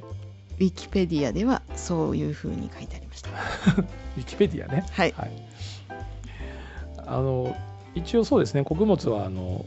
[0.59, 3.31] ウィキペディアではそういうふうに書いてありました。
[3.81, 4.85] ウィキペディアね。
[4.91, 5.14] はい。
[5.17, 5.31] はい、
[6.97, 7.57] あの
[7.99, 8.65] 一応そうですね。
[8.65, 9.65] 穀物はあの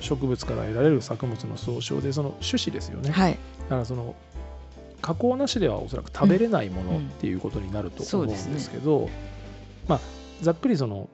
[0.00, 3.38] 植物から得られる作物の総称でその種子ですよね、はい。
[3.62, 4.14] だからその
[5.00, 9.08] 加工なしではおそらく食べれないものうんっていうことになると思うんですねですけど、
[9.88, 10.00] まあ
[10.42, 11.08] ざっくりその、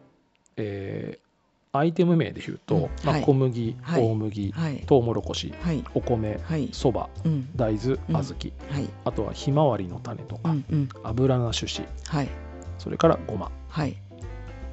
[0.56, 1.30] えー
[1.72, 2.82] アイテム名で言うと、うん。
[2.82, 3.22] まあ、はい。
[3.22, 4.02] 小麦、はい。
[4.02, 4.84] 大麦、はい。
[4.86, 5.84] トウモロコシはい。
[5.94, 6.68] お米はい。
[6.72, 7.48] そばうん。
[7.54, 7.98] 大豆うん。
[8.16, 8.88] 小豆、はい。
[9.04, 10.88] あとはひまわりの種とか、うんうん。
[11.04, 12.28] 油菜種子はい。
[12.78, 13.52] それからごま。
[13.68, 13.96] はい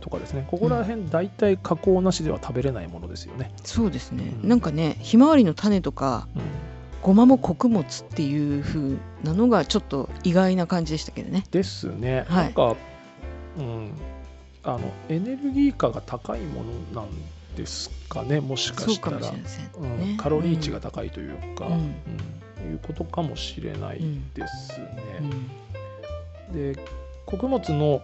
[0.08, 0.48] とかですね。
[0.50, 4.50] ここら辺大体加工なしでは食べれないものですよね、そうですね、うん。
[4.50, 6.42] なんかねひまわりの種とかうん。
[7.02, 11.44] ごまも穀物っていう風なのがちょっと意外な感じでしたけどね。
[11.52, 12.44] ですね、はい。
[12.46, 12.76] なんか、
[13.58, 13.92] うん、
[14.64, 17.10] あのエネルギー価が高いものなん
[17.56, 20.18] ですかねもしかしたからうんね。
[20.18, 21.74] カロリー値が高いというか、うん。
[21.74, 22.72] うん。
[22.72, 24.00] いうことかもしれない
[24.34, 24.88] ですね。
[26.52, 26.74] うん。
[26.74, 26.82] で
[27.26, 28.02] 穀物の、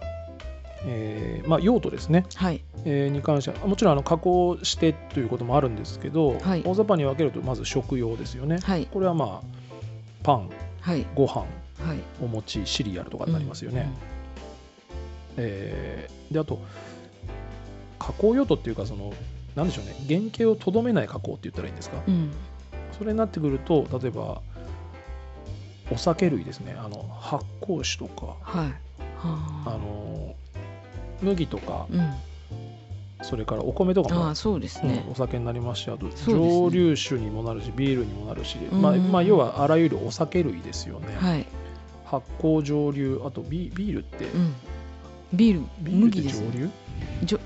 [0.86, 2.62] えーまあ、用途ですね、はい。
[2.84, 6.62] えーに関してはもちろんあの加工してということもあるんですけど、はい。
[6.64, 8.58] 大雑把に分けるとまず食用ですよね。
[8.62, 8.86] はい。
[8.86, 9.46] これはまあ
[10.22, 11.06] パンはい。
[11.14, 11.46] ご飯
[11.82, 11.98] はい。
[12.22, 13.90] お餅シリアルとかになりますよね。
[15.36, 16.60] えーであと
[17.98, 19.12] 加工用途っていうかその
[19.54, 19.94] なんでしょうね。
[20.08, 22.32] 原型をとどめない加工って言ったらいいんですか、うん。
[22.98, 24.42] それになってくると例えば
[25.90, 26.76] お酒類ですね。
[26.78, 28.36] あの発酵酒とか。
[28.42, 28.72] はい。
[29.22, 29.28] あ。
[29.66, 30.34] はあの
[31.24, 32.14] 麦とかうん。
[33.22, 38.82] それからお米とかもああそうですうんねお酒になりますしあと蒸留酒にもなるしビールにもなるし、うん。
[38.82, 41.46] まあまあ、要はあらゆるお酒類ですよね、はい。
[42.04, 44.54] 発酵蒸留あとビビールって、うん。
[45.32, 46.70] ビールビールって麦です蒸留？
[47.22, 47.40] じょ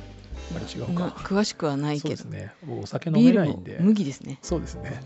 [0.57, 2.17] あれ違うなか詳しくはないけど。
[2.17, 2.53] そうですね。
[2.67, 3.79] 僕お酒飲めないんで。
[3.81, 4.39] 麦ですね。
[4.43, 5.01] そうですね。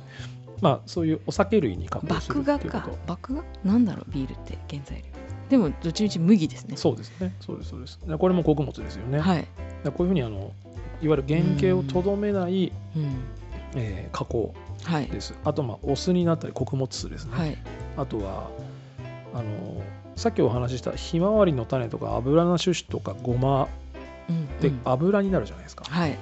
[0.63, 3.19] まあそういうお酒類に加工する麦芽かっていうこと。
[3.33, 5.12] 麦芽なんだろうビールって原材料
[5.49, 6.77] でもどっちみち麦ですね。
[6.77, 7.35] そうですね。
[7.41, 7.99] そうですそうです。
[8.07, 9.47] でこれも穀物ですよね、はい。
[9.85, 10.53] でこういうふうにあの
[11.03, 13.25] いわゆる原型をとどめない、うん。
[13.75, 15.07] えー加工はい。
[15.07, 15.35] です。
[15.45, 17.59] あとまあお酢になったり穀物酢ですね、はい。
[17.97, 18.51] あとは
[19.35, 19.83] あの
[20.17, 23.69] さっきお話ししたひまわりの種とか油菜種子とかごま
[24.29, 26.19] うんってうん油になるじゃないですか、はい。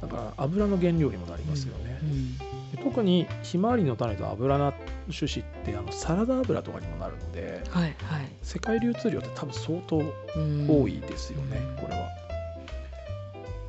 [0.00, 2.38] だから油の原料にもなりますよね、うん
[2.70, 4.72] で特にひまわりの種と油菜
[5.12, 8.28] 種子ってあのサラダ油とかにもなるのではいはい。
[8.42, 10.66] 世界流通量って多分相当うん。
[10.68, 12.08] 多いですよね、うんこれは。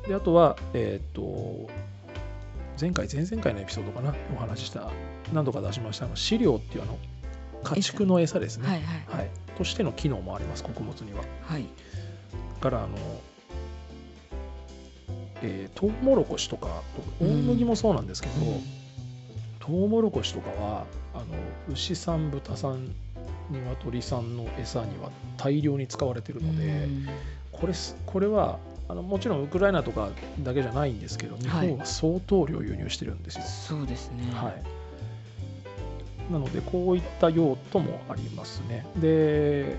[0.08, 1.68] であとは、えっ、と
[2.80, 4.90] 前回前々回のエピソードかなお話しした
[5.32, 6.98] 何度か出しましたあの飼料っていうあの
[7.62, 9.18] 家畜の餌ですね、はいはい。
[9.20, 11.22] はい、としての機能もあります穀物には。
[11.46, 11.62] はい。
[11.62, 12.96] だからあの、
[15.42, 16.82] えー、トウモロコシとか
[17.20, 18.34] 大麦もそうなんですけど、
[19.64, 21.24] トウモロコシとかはあの
[21.72, 22.92] 牛さん豚さん
[23.48, 27.08] 鶏さんの餌には大量に使われているので、うん。
[27.52, 33.44] これすこれはあのもちろんウクライナとかだけじゃないんですけど日本は相当量輸入してるんですよ。
[33.44, 34.24] そうですね。
[34.34, 36.32] はい。
[36.32, 38.84] なのでこういった用途もありますね。
[38.96, 39.76] で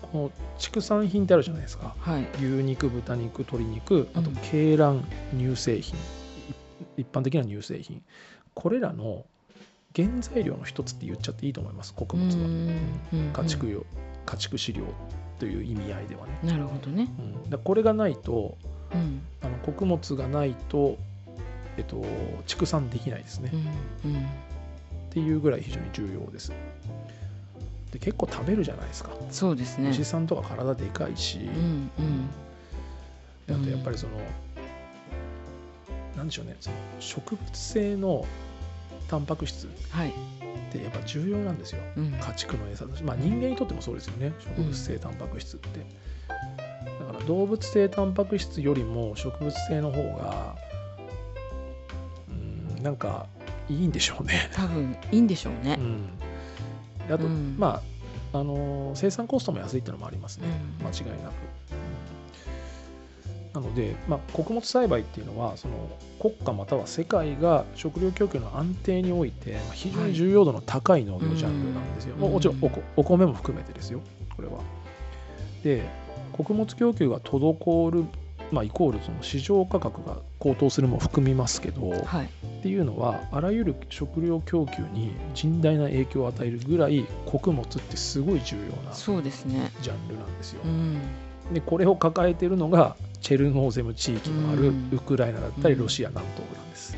[0.00, 1.94] この畜産品ってあるじゃないですか。
[1.98, 2.26] はい。
[2.36, 4.34] 牛肉豚肉鶏肉あとうん。
[4.36, 5.04] 鶏卵
[5.36, 8.02] 乳製品、い一般的な乳製品
[8.54, 9.24] これらの
[9.94, 12.46] 原材料の一つって言っちゃっていいと思います穀物は。
[12.46, 13.84] うん家畜用
[14.24, 14.84] 家畜飼料
[15.38, 16.38] という意味合いではね。
[16.44, 17.08] なるほどね。
[17.18, 18.56] うん、だこれがないと
[18.94, 19.22] うん。
[19.42, 20.96] あの穀物がないと、
[21.76, 22.04] えっと、
[22.46, 23.52] 畜産できないですね、っ
[24.04, 24.26] うんうん。
[25.10, 26.52] ていうぐらい非常に重要です。
[27.90, 29.90] で結構食べるじゃないですか、そうですね。
[29.90, 32.28] 牛さんとか体でかいし、うんうん。
[33.46, 34.12] であとやっぱりその、
[36.16, 36.56] なんでしょうね。
[36.60, 38.24] その植物性の
[39.08, 40.12] タンパク質っはい。
[40.70, 41.82] てやっぱ重要なんですよ。
[41.96, 42.12] うん。
[42.12, 42.98] 家畜の餌とし。
[42.98, 44.32] てまあ人間にとってもそうですよね。
[44.40, 45.80] 植物性タンパク質って、
[46.28, 50.56] だから動物性タンパク質よりも植物性の方が
[52.28, 52.32] う
[52.80, 53.26] んなんか
[53.68, 55.76] いいんでしょうね、多分いいんでしょうね。
[55.78, 56.18] うん、
[57.06, 57.56] であと、うん。
[57.58, 57.82] ま
[58.32, 60.46] ああのー生産コストも安いっていうのもありますね、
[60.80, 60.86] うん。
[60.86, 61.32] 間違いなく、
[63.54, 65.74] なので、まあ、穀物栽培っていうのはその
[66.20, 72.32] 国家または世界が食料供給の安定においてまあ非常に重要度の高い農業ジャンルなんですよ、うん。
[72.32, 72.58] もちろん
[72.96, 74.00] お米も含めてですよ
[74.36, 74.60] これは。
[75.62, 75.88] で
[76.32, 78.04] 穀物供給が滞る、
[78.50, 82.26] まあ、イコールその市場価格が高騰するも含みますけど、はい。
[82.26, 89.70] っていうのはあらゆる食料供給に甚大な影響を与えるぐらい穀物ってすごい重要なそうですね。
[89.82, 90.62] ジャンルなんですよ。
[90.64, 91.00] うん
[91.52, 94.90] でこれを抱えているのがチェルノーゼム地域のあるうん。
[94.92, 95.80] ウクライナだったりうん。
[95.82, 96.96] ロシア南東部なんです。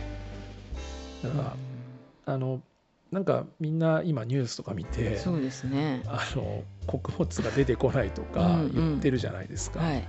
[1.22, 1.54] だか
[2.26, 2.60] ら、あの
[3.12, 6.02] なんかみんな今ニュースとか見てそうですね。
[6.06, 9.80] あの穀物が出てこないとか言ってるじゃないですか。
[9.80, 10.08] はい。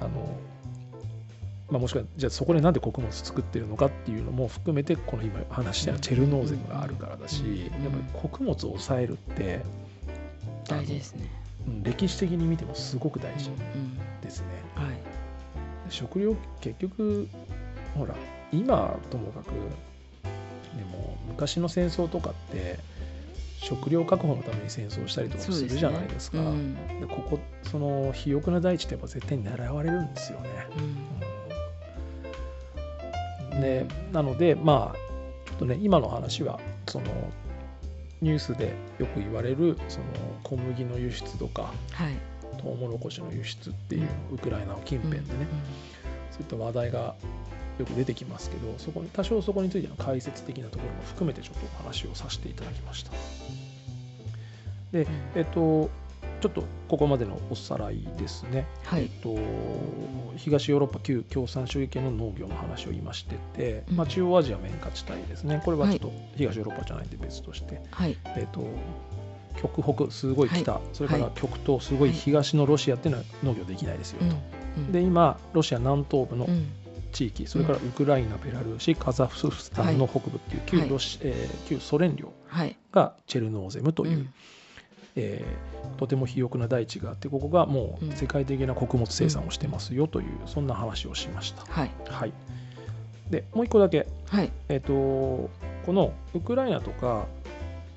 [0.00, 0.36] あの
[1.70, 7.58] まあ、もしくはじゃあそこでなんで穀物作ってるのかっていうのも含めてこの今話したチェルノーゼムがあるからだしうん。
[7.58, 9.60] やっぱり穀物を抑えるって
[10.66, 11.30] 大事ですね
[11.82, 13.98] 歴史的に見てもすごく大事うん。
[14.20, 14.46] ですね。
[14.74, 15.00] はい。
[15.90, 17.28] 食料結局
[17.94, 18.14] ほら
[18.52, 19.52] 今ともかく
[20.76, 22.78] でも昔の戦争とかって
[23.60, 26.38] 食料確保のために戦争したりとかもするじゃないですか。
[26.38, 26.74] うん。
[27.00, 30.48] でここその肥沃な大地ってやっぱ絶対に狙われるんですよね。
[33.52, 33.60] うん。
[33.60, 34.96] でなのでまあ
[35.48, 37.06] ちょっとね今の話はその
[38.20, 40.06] ニュースでよく言われるその
[40.42, 42.14] 小麦の輸出とかはい。
[42.58, 45.46] トウモロコシの輸出っていうウクライナの近辺でね、
[46.32, 47.14] そういった話題が
[47.78, 53.12] よく出てきますけどそこに多少そこについての解説的なところも含めてちょっとお話をさせていただきました。
[54.92, 55.90] で、えっと
[56.40, 58.66] ちょっとここまでのおさらいですね。
[58.84, 59.02] はい。
[59.02, 59.36] えっと、
[60.36, 63.96] 東ヨーロッパ旧共産主義圏の農業の話を今してて、うん。
[63.96, 65.60] まあ、中央アジア綿花地帯ですね。
[65.64, 68.16] これはちょっと東ヨーロッパじゃないんで別として、はい。
[68.36, 68.64] えっと、
[69.60, 70.82] 極北すごい北、はい。
[70.92, 74.36] それから極東すごい東のロシアっていうのは農業できないですよと。
[74.76, 74.92] うん。
[74.92, 76.68] で今ロシア南東部のうん。
[77.10, 82.76] 地域、それからウクライナベラルーシカザフスタンの北部っていう旧はいロシ、えー旧ソ連領はい。
[82.92, 84.34] がチェルノーゼムという、うん
[85.18, 91.64] えーとても肥沃な大地があってここがもうんう世界的な穀物生産をしてますよという、そんな話をしました。
[91.68, 91.90] はい。
[92.06, 92.32] はい、
[93.30, 94.52] でもう一個だけ、はい。
[94.68, 95.50] えー、と
[95.84, 97.26] このウクライナとか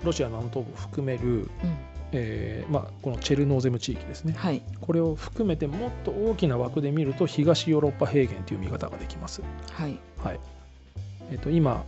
[0.04, 1.50] ロシア南東部を含める、うん。
[2.14, 4.34] えーまあ、このチェルノーゼム地域ですね。
[4.36, 4.64] はい。
[4.82, 9.44] これを含めてもっと大きな枠で見ると東ヨーロッパ平原という見方ができます。
[9.72, 10.00] はい。
[10.18, 10.40] はい。
[11.32, 11.86] えー、と今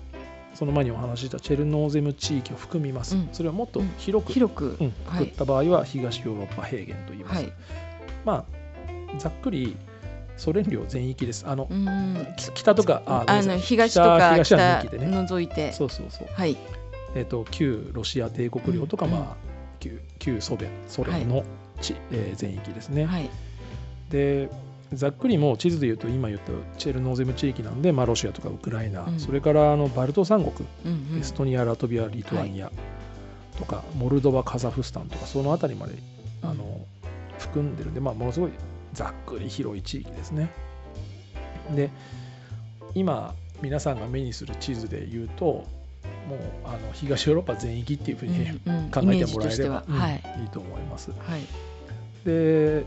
[0.53, 3.29] その前にお話ししたチェルノーゼム地域を含みます、うん。
[3.31, 4.77] それをもっと広く、広く。
[4.79, 5.19] うん、はい。
[5.19, 7.35] 作った場合は東ヨーロッパ平原と言います。
[7.35, 7.53] はい。
[8.25, 9.75] まあざっくり
[10.37, 11.45] ソ連領全域です。
[11.47, 11.69] あの、
[12.55, 13.59] 北とかあのごめんなさい。
[13.59, 15.27] 東とか東は北抜きでね。
[15.27, 15.71] 除いて。
[15.73, 16.27] そうそうそう。
[16.33, 16.57] はい。
[17.15, 19.11] えっ、と旧ロシア帝国領とか、うん。
[19.11, 19.35] まあ
[19.79, 21.43] 旧旧ソ連ソ連の
[21.81, 23.05] 地、えー全域ですね。
[23.05, 23.29] はい。
[24.09, 24.49] で
[24.95, 29.19] ざっくりもう地図で言うと今言ったチェルノーゼム地域なんで、まあ、ロシアとかウクライナ、うん。
[29.19, 31.19] それからあのバルト三国、うんうん。
[31.19, 32.71] エストニアラトビアリトアニア
[33.58, 35.93] とか、モルドバカザフスタンとかその辺りまで
[36.43, 36.49] うん。
[36.49, 36.86] あの
[37.39, 38.51] 含んでるんで、まあ、ものすごい
[38.93, 40.49] ざっくり広い地域ですね。
[41.75, 41.89] で
[42.95, 45.45] 今皆さんが目にする地図で言うと
[46.27, 48.45] もうあの東ヨーロッパ全域っていうふうに、
[48.91, 50.23] 考えてもらえれば、はい。
[50.41, 51.12] いいと思います。
[51.12, 51.41] はい。
[52.25, 52.86] で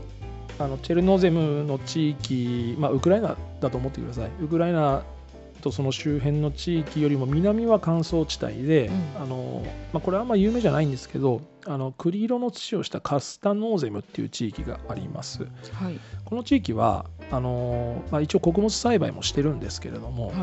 [0.59, 4.29] あのチェルノーゼムの地域、まあ、ウクライナだと思ってください。
[4.41, 5.03] ウクライナ
[5.61, 9.21] とその周辺の地域よりも南は乾燥地帯で、うん。
[9.23, 15.47] あのまあ、これはあんま有名じゃないんですけどあの栗色の土をしたカスタノーゼムっていう地域があります。
[15.73, 15.99] はい。
[16.25, 20.37] この地域はあの、まあ、一応穀物栽培もしてるんですけれども、はい。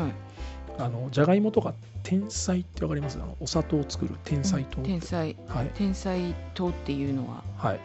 [0.77, 1.73] あのじゃがいもとか
[2.03, 3.17] 天才ってわかります？
[3.17, 5.35] あのお砂糖を作る天才糖、天才。
[5.47, 5.71] はい。
[5.73, 7.79] 天才糖っていうのは、はい、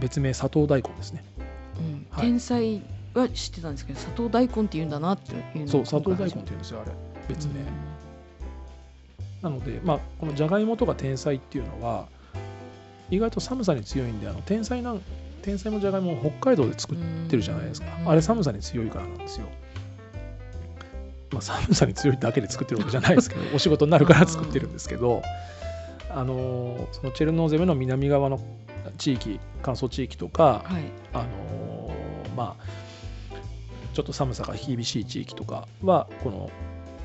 [0.00, 1.22] 別名砂糖大根ですね。
[1.78, 2.06] うん。
[2.10, 2.26] はい。
[2.26, 2.82] 天才
[3.14, 6.92] は知ってたんですけど砂糖大根っていうんだなっていうのをそう砂糖大根っていうんですよあれ。
[7.28, 7.54] 別名。
[7.54, 7.66] うん。
[9.42, 12.06] なので、まあ、このじゃがいもとか天才っていうのは
[13.10, 15.02] 意外と寒さに強いんであの天才なん
[15.42, 18.08] 天才のじゃがいもを北海道で作ってるじゃないですか、うん。
[18.08, 19.46] あれ寒さに強いからなんですよ。
[21.32, 25.22] まあ、寒さに強いだけで作ってるわけじゃないですけど お仕事になるから作ってるんですけど、
[26.10, 28.38] あのーそのチェルノーゼムの南側の
[28.98, 32.64] 地域乾燥地域とか、はいあのーまあ
[33.92, 36.50] ちょっと寒さが厳しい地域とかはこの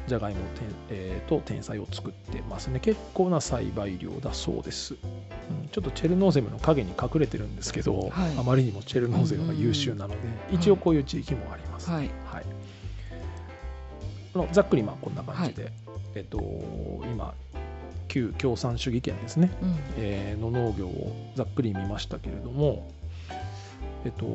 [0.07, 2.79] じゃがいもてんえーと天才を作ってますね。
[2.79, 4.99] 結構な栽培量だそうです、うん
[5.71, 8.37] ちょっとチェルノーゼムの影に隠れてるんですけど、はい。
[8.37, 10.15] あまりにもチェルノーゼムが優秀なので、
[10.53, 10.55] ん。
[10.55, 12.09] 一応こういう地域もあります、はい。
[12.25, 12.45] はい。
[14.33, 15.71] あのざっくりまあこんな感じで、
[16.15, 16.39] えっと
[17.03, 17.33] 今
[18.07, 19.51] 旧共産主義圏ですね。
[19.61, 19.75] うん。
[19.97, 22.89] えーの農業をざっくり見ましたけれども、
[24.07, 24.25] えっと、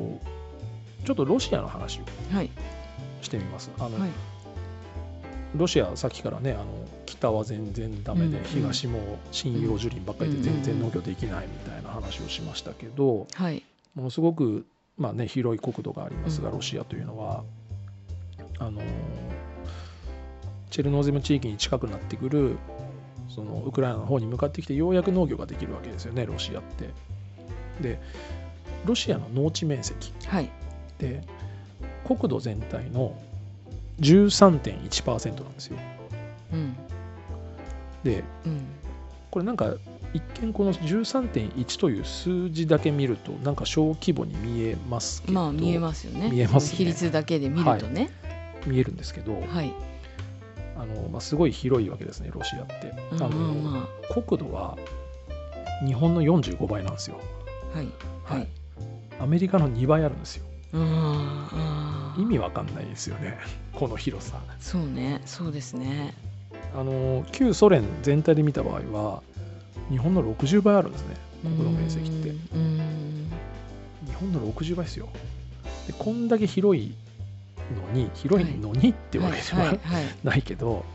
[1.03, 2.49] ちょっとロシアの話をはい。
[3.21, 3.71] してみます。
[3.79, 4.09] あのはい。
[5.55, 6.65] ロシアさっきからねあの
[7.05, 8.43] 北は全然ダメで、うんうん。
[8.43, 13.63] 東も針葉樹林ばっかりで全然農業できないみたいな話をしましたけど、はい。
[13.95, 14.65] ものすごく、
[14.97, 16.55] まあね、広い国土がありますが、うん。
[16.55, 17.43] ロシアというのは
[18.59, 18.81] あの
[20.69, 22.57] チェルノーゼム地域に近くなってくる
[23.29, 26.89] そのウクライナの方に向かってきてようやく農業ができるわけですよねロシアって。
[27.81, 27.99] で
[28.85, 30.45] ロシアの農地面積はい。
[30.45, 30.49] っ
[30.97, 31.21] て
[32.05, 33.17] 国土全体の
[33.99, 35.77] 13.1%なんですよ。
[36.51, 36.75] うん。
[38.03, 38.65] でうん。
[39.31, 39.73] これなんか
[40.13, 46.29] 一見この13.1という数字だけ見るとなんか小規模に見えますけど、まあ見えますよね。
[46.29, 46.77] 見えますね。
[46.77, 48.11] 比率だけで見るとね。
[48.67, 49.73] 見えるんですけど、はい。
[50.75, 52.93] あのまあ、すごい広いわけですねロシアって。
[53.11, 54.77] うんあのうんま国土は
[55.85, 57.19] 日本の45倍なんですよ。
[57.73, 57.87] あはい。
[58.23, 58.62] はい
[59.19, 60.45] アメリカの2倍あるんですよ。
[62.17, 63.37] 意味わかんないですよね。
[63.73, 64.39] この広さ。
[64.59, 65.21] そうね。
[65.25, 66.13] そうですね。
[66.75, 69.23] あの旧ソ連全体で見た場合は
[69.89, 71.15] 日本の60倍あるんですね。
[71.43, 72.29] 国土面積って。
[72.29, 75.09] 日本の60倍ですよ。
[75.87, 76.95] でこんだけ広い
[77.75, 79.67] のに広いのにってわけではい。
[79.67, 79.79] ははい。
[79.83, 80.05] はい。
[80.23, 80.85] ないけど、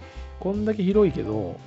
[0.41, 1.59] こんだけ広いけど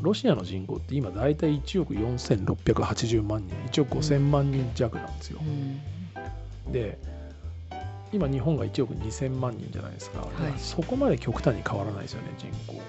[0.00, 5.38] ロシアの人口って今大体1億4680万人1億5000万人弱なんですよ。
[5.40, 5.80] う、ん
[6.72, 6.98] で
[8.12, 10.54] 今日本が1億2000万人じゃないですか、はい。
[10.58, 12.80] そこまで極端に変わらないですよね人口。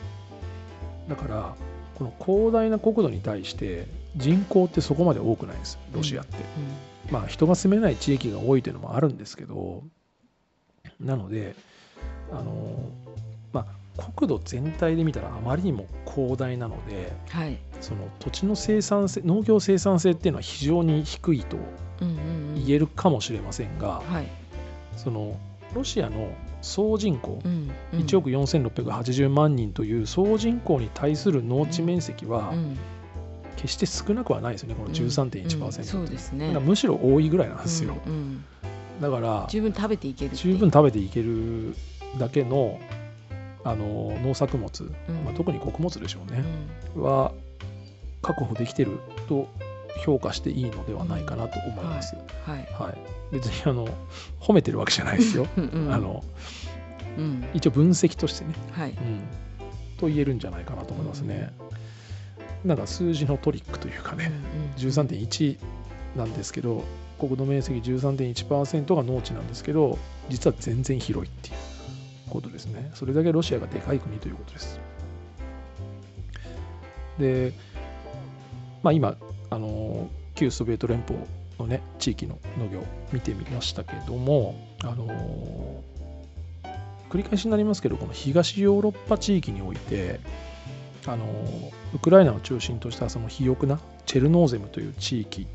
[1.09, 1.55] だから
[1.95, 6.37] この広大な国土に対して人口ってそこまで多くないんですロシアって、
[7.11, 9.83] まあ人が住めない地域が多いというのもあるんですけど
[10.99, 11.55] なので
[12.31, 12.91] あの
[13.51, 13.65] ま
[13.97, 17.57] あ国土全体で見たらあまりにも広大なのではい。
[17.81, 24.27] その土地の生産性農業生産性っていうのは非常に低いとうんうんうん言えるかもしれませんが、はい。
[24.95, 25.37] その
[25.73, 26.29] ロシアの
[26.61, 27.99] 総人口うんうん。
[27.99, 32.77] 1億4680万人という総人口に対する農地面積はうん。
[33.57, 36.47] 決して少なくはないですよねこの13.1%、うんそうですね。
[36.47, 38.45] だからむしろ多いぐらいなんですよ、うんうん。
[39.01, 41.75] だから十分食べていける十分食べていける
[42.19, 42.79] だけの
[43.63, 45.15] あの農作物、うん。
[45.25, 46.43] まあ、特に穀物でしょうね、
[46.95, 47.03] うん。
[47.03, 47.33] は
[48.21, 49.47] 確保できてると
[49.97, 52.15] 評価していいのではないかなと思います。
[52.45, 52.67] はい。
[52.73, 52.97] はい。
[53.31, 53.87] 別にあの
[54.39, 55.47] 褒めてるわけじゃないですよ。
[55.57, 56.23] うんうんあの
[57.17, 57.45] うん。
[57.53, 58.91] 一応分析としてね、はい。
[58.91, 58.97] うん、
[59.97, 61.51] と言えるんじゃないかなと思いますね。
[62.63, 64.31] なんか数字のトリックというかね、
[64.77, 65.57] 13.1
[66.15, 66.83] なんですけど
[67.19, 69.97] 国土面積13.1%が農地なんですけど
[70.29, 71.55] 実は全然広いっていう
[72.29, 72.91] ことですね。
[72.93, 74.79] それだけロシアがでかい国ということです。
[77.19, 77.53] で
[78.83, 79.17] まあ今
[79.49, 81.19] あの旧ソビエト連邦
[81.59, 85.83] のね地域の農業見てみましたけどもあの
[87.09, 90.19] 繰り返しになりますけどこの東ヨーロッパ地域において
[91.05, 91.25] あの
[91.93, 95.47] ウクライナを中心としたその肥沃なチェルノーゼムという地域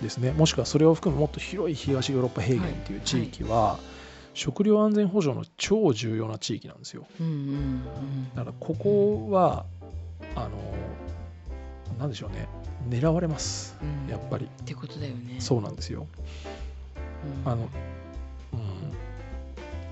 [0.00, 0.32] ですね。
[0.32, 3.78] もしくはそれを含むもっと広い東ヨーロッパ平原という地域は、
[4.32, 7.06] 食料安全保障の超重要な地域なんですよ。
[7.20, 7.84] うんうん。
[8.34, 9.66] だからここは
[10.34, 10.50] あの
[12.00, 12.48] なんでしょうね。
[12.88, 13.76] 狙われます。
[13.82, 14.04] うん。
[14.04, 14.46] うんやっぱり。
[14.46, 15.36] ってことだよね。
[15.38, 16.06] そうなんですよ。
[17.44, 17.52] うん。
[17.52, 17.68] あの、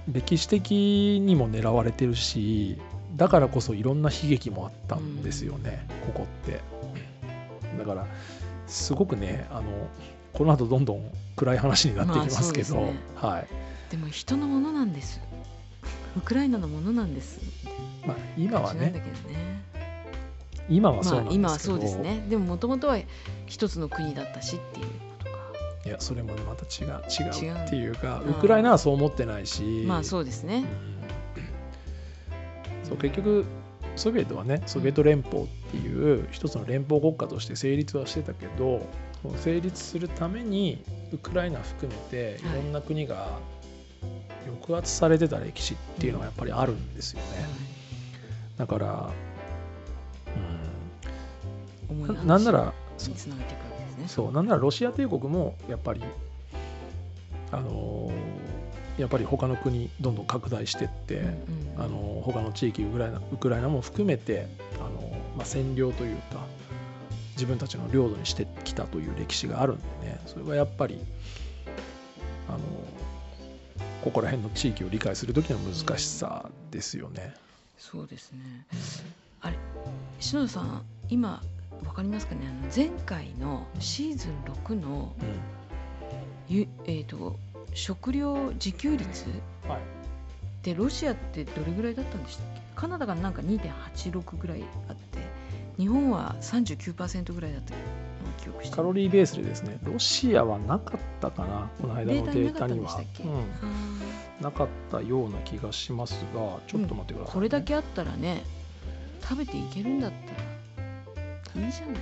[0.06, 2.78] うん、歴史的にも狙われてるし
[3.16, 6.60] だからこそいろんな悲劇もあったんですよね、ここって。
[7.78, 8.06] だから
[8.66, 9.88] すごくねあの
[10.32, 12.98] この後どんどん暗い話になっていきますけど、まあね。
[13.16, 13.46] はい。
[13.90, 15.20] でも人のものなんです。
[16.16, 17.40] ウクライナのものなんです。
[18.06, 18.92] まあ、今はね。
[18.94, 19.62] けどね
[20.68, 22.24] 今はそうまあ今はそうですね。
[22.28, 22.98] でももともとは
[23.46, 24.92] 一つの国だったしっていうこ
[25.24, 25.38] とか。
[25.86, 28.30] いやそれもねまた違う違違ううっていうかうん。
[28.30, 30.64] ウクライナはそう思ってないし、まあそうですね。
[32.84, 33.44] そう結局
[33.96, 38.86] ソビエトはねソビエト連邦っていう一つの連邦国家として成立はしてたけど
[39.36, 42.54] 成立するためにウクライナ含めてい。
[42.54, 43.38] ろんな国が
[44.46, 47.26] 抑圧されてた歴史っていうのがやっぱりあるんですよね。
[48.56, 49.10] だから、
[51.90, 52.72] うん、重い話ななんなら
[53.06, 54.04] につながっていくわけですね。
[54.08, 56.02] そうなんならロシア帝国もやっぱり
[57.50, 58.10] あの
[58.98, 61.84] やっぱり他の国どんどん拡大してって、うんうん。
[61.84, 64.48] あの他の地域ウクライナウクライナも含めて
[64.80, 66.44] あの、まあ、占領というか
[67.32, 70.20] 自分たちの領土にしてきたという歴史があるんでね。
[70.26, 70.98] それはやっぱり
[72.48, 72.58] あの
[74.02, 77.34] ここら辺の地域を理解する時の難しさですよね。
[77.78, 78.66] そうですね。
[79.40, 79.56] あれ
[80.18, 81.40] 篠田さん今
[81.86, 82.40] わかりますかね？
[82.48, 84.32] あの前回のシーズン
[84.66, 85.12] 6の
[86.48, 87.36] ゆ、えー、と
[87.74, 89.26] 食料自給率
[90.62, 92.60] でロシアってどれぐらいだったんでしたっけ？
[92.74, 95.18] カナダがなんか2.86ぐらいあって
[95.76, 97.74] 日本は39%ぐらいだった
[98.42, 101.70] 記憶してカロリーベースでですねロシアはなかったかな？
[101.80, 103.00] この間のデータには。
[104.40, 107.30] なかったような気がしますがちょっと待ってください、ね。
[107.32, 108.44] これだけあったらね
[109.20, 110.47] 食べていけるんだったら
[111.58, 111.96] いいじゃない。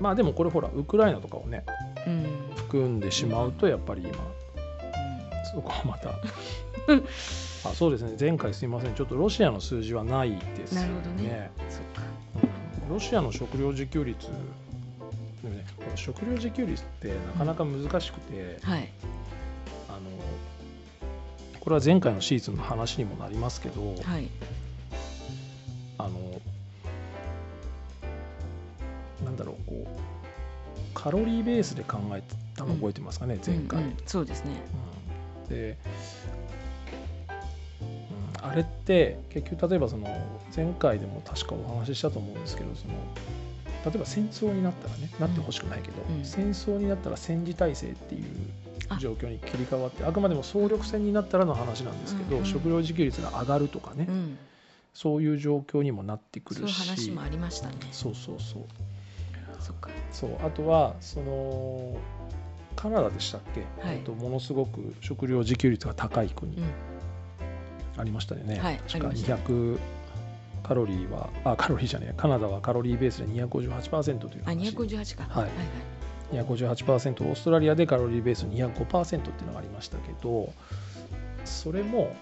[0.00, 1.64] まあでもこれほらウクライナとかをね
[2.06, 2.26] うん。
[2.56, 4.12] 含んでしまうとやっぱり今。
[5.52, 6.10] そこはまた。
[7.68, 8.16] あそうですね。
[8.18, 8.94] 前回すいません。
[8.94, 11.50] ちょっとロシアの数字はないですね。
[11.68, 12.02] そっか。
[12.86, 12.94] うん。
[12.94, 14.28] ロシアの食料自給率。
[15.42, 18.90] でもね食料自給率ってなかなか難しくて、はい。
[19.88, 20.00] あの
[21.60, 24.28] これは前回のシーズンの話にもなりますけど、はい
[31.02, 33.96] カロリーベースで考えたたの覚えてますかね、前回、うんうん。
[34.06, 34.52] そうですね。
[35.42, 35.48] うん。
[35.48, 35.76] で、
[38.40, 40.06] うん、あれって結局例えばその
[40.54, 42.94] 前回でも確かお話ししたと思うんですけどその
[43.84, 46.24] 例えば戦争になったらねなってほしくないけど、うん。
[46.24, 48.22] 戦争になったら戦時体制っていう
[48.88, 48.96] あ。
[49.00, 52.46] 状況に切り替わってあくまでも総力戦になったらの話なんですけど、うんうん。
[52.46, 54.38] 食料自給率が上がるとかね、うん。
[54.94, 57.74] そういう状況にもなってくそういうるし話もありましたね。
[57.90, 58.62] そうそうそう
[59.62, 59.90] そっか。
[60.10, 61.96] そうあとはその
[62.76, 63.96] カナダでしたっけ、はい。
[63.96, 66.64] えっとものすごく食料自給率が高い国、うん。
[67.96, 69.36] ありましたよね、はい確かありました。
[69.36, 69.78] 200
[70.62, 75.24] カロリーはあカロリーじゃねえカナダはカロリーベースで258%というあ話258か。
[75.28, 75.42] はい。
[75.44, 75.52] はい
[76.32, 80.52] 258%オーストラリアでカロリーベース205%っていうのがありましたけど
[81.44, 82.16] それも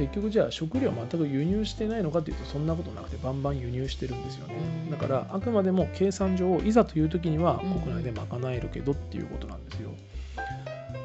[0.00, 4.54] 結局じゃあ食料全く輸入してないのかというとそんなことなくてバンバン輸入してるんですよね。
[4.54, 4.90] うん。
[4.90, 9.90] だからあくまでも計算上いざという時にはうん国内で賄えるけどっていうことなんですよ。
[10.36, 10.42] だ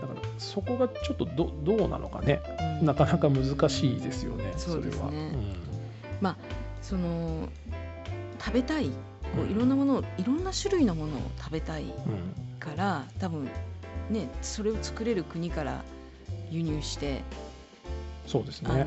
[0.08, 2.42] からそこがちょっとどどうなのかね。
[2.80, 2.86] うん。
[2.86, 5.32] なかなか難しいですよねそうですね。
[6.22, 6.38] れは、
[6.82, 7.50] その
[8.40, 8.86] 食べたい。
[8.86, 9.50] こうん。
[9.50, 11.96] ういろんなものをいろんな種類のものを食べたいうんうん。
[12.60, 13.50] から多分
[14.10, 15.84] ねそれを作れる国から
[16.50, 17.24] 輸入して、
[18.26, 18.86] そうですあのね、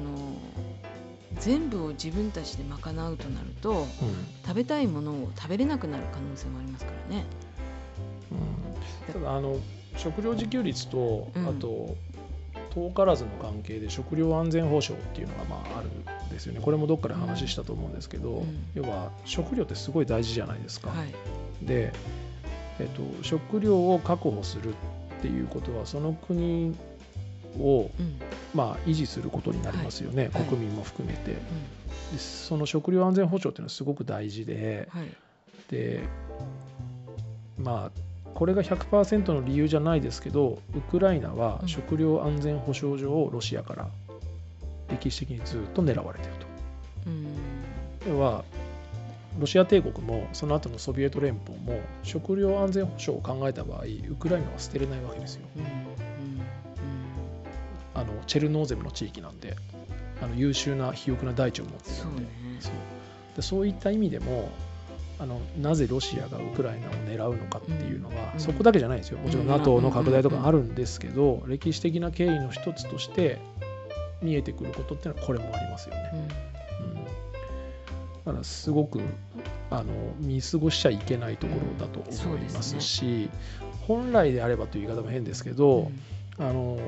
[1.41, 3.86] 全部を自分たちで賄うとなるとうん。
[4.45, 7.26] 食べたいものを食べれなくなる可能性もありますからね。
[8.32, 9.12] うん。
[9.12, 9.59] ただあの
[9.97, 11.49] 食料自給率と、うん。
[11.49, 11.97] あと
[12.74, 16.61] 遠からずの関係で食料安全保障っていうのがまああるんですよね。
[16.62, 18.66] これもどっかで話したと思うんですけど、うん。
[18.74, 20.91] 要は食料ってすごい大事じゃないですか。
[20.91, 21.12] はい。
[21.66, 21.93] で、
[22.80, 24.74] えっと、食料を確保する
[25.18, 26.74] っていうことはその国
[27.61, 28.20] を、うん。
[28.54, 30.44] まあ、維持することになりますよね、はい。
[30.44, 31.32] 国民も含めて。
[31.32, 31.34] う
[32.12, 34.88] でその食料安全保障っていうのはすごく大事で。
[34.94, 35.09] んはい。
[35.70, 36.02] で
[37.59, 38.00] まあ
[38.34, 41.68] これが100%の理由じゃないですけどウクライナはうん。
[41.68, 43.88] 食料安全保障上ロシアから
[44.90, 46.46] 歴史的にずっと狙われていると。
[47.06, 48.14] うん。
[48.14, 48.44] 要は
[49.38, 55.42] ロシア帝国もその後のソビエト連邦も食料安全保障を考えた場合ウクライナは捨てれないわけですよ。
[55.56, 55.88] うんうん
[57.99, 59.57] あのチェルノーゼムの地域なんで
[60.22, 62.16] あの優秀な肥沃な大地を持っているので。
[62.16, 62.28] そうね。
[62.61, 62.72] そう
[63.36, 64.51] でそういった意味でも
[65.20, 68.40] あのなぜロシアがウクライナを狙うのかっていうのは、うん。
[68.40, 69.18] そこだけじゃないですよ。
[69.18, 69.49] もちろんうん。
[69.49, 73.40] NATO の拡大とかあるんですけど、歴史的な経緯の一つとして
[74.22, 76.11] 見えてくることっていうのはこれもありますよね。
[76.12, 76.18] うん。
[76.20, 77.05] うん。
[77.05, 79.01] だからすごく
[79.70, 83.28] あの見過ごしちゃいけないところだと思いますし、
[83.86, 85.90] 本来であればという言い方も変ですけど、
[86.38, 86.78] あの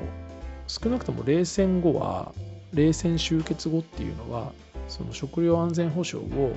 [0.71, 2.31] 少なくとも冷戦後は
[2.73, 4.53] 冷戦終結後っていうのは
[4.87, 6.53] その食料安全保障を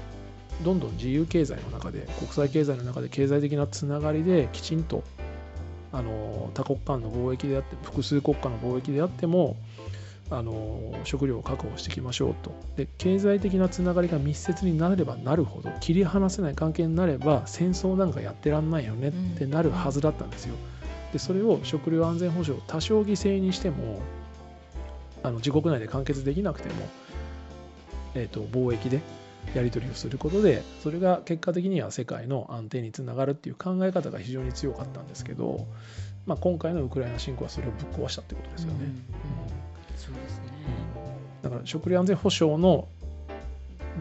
[0.62, 5.02] どんどん自由経済の中で国際経済の中で経済的なつながりできちんと
[5.90, 9.56] あの多国間の貿易であって複数国家の貿易であっても
[10.30, 20.54] あの食料を確保していきましょうとで経済的なつながりが密接になればなるほど切り離せない関係になれば戦争なんかやってらんないよねってなるはずだったんですよ。
[21.14, 24.02] でそれを食料安全保障を多少犠牲にしても
[25.22, 26.88] あの自国内で完結できなくても、
[28.16, 29.00] えー、と貿易で
[29.54, 35.68] やり取りをすることでそれが結果的には世界の安定につながるっていう考え方が非常に強かったんですけど、
[36.26, 38.78] まあ、今回のウクライナ侵攻はそれをぶっ壊したってことですよね。
[38.80, 38.94] うんうん。
[39.96, 40.44] そうですね。
[41.42, 42.88] だから食料安全保障の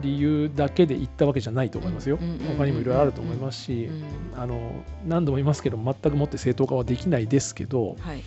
[0.02, 2.18] 理由だけで言ったわけじゃないと思いますよ。
[2.58, 8.24] 他にもいろいろあると思いますしう、んあの何度も言いますけど全くもって正当化はできないですけど、はい。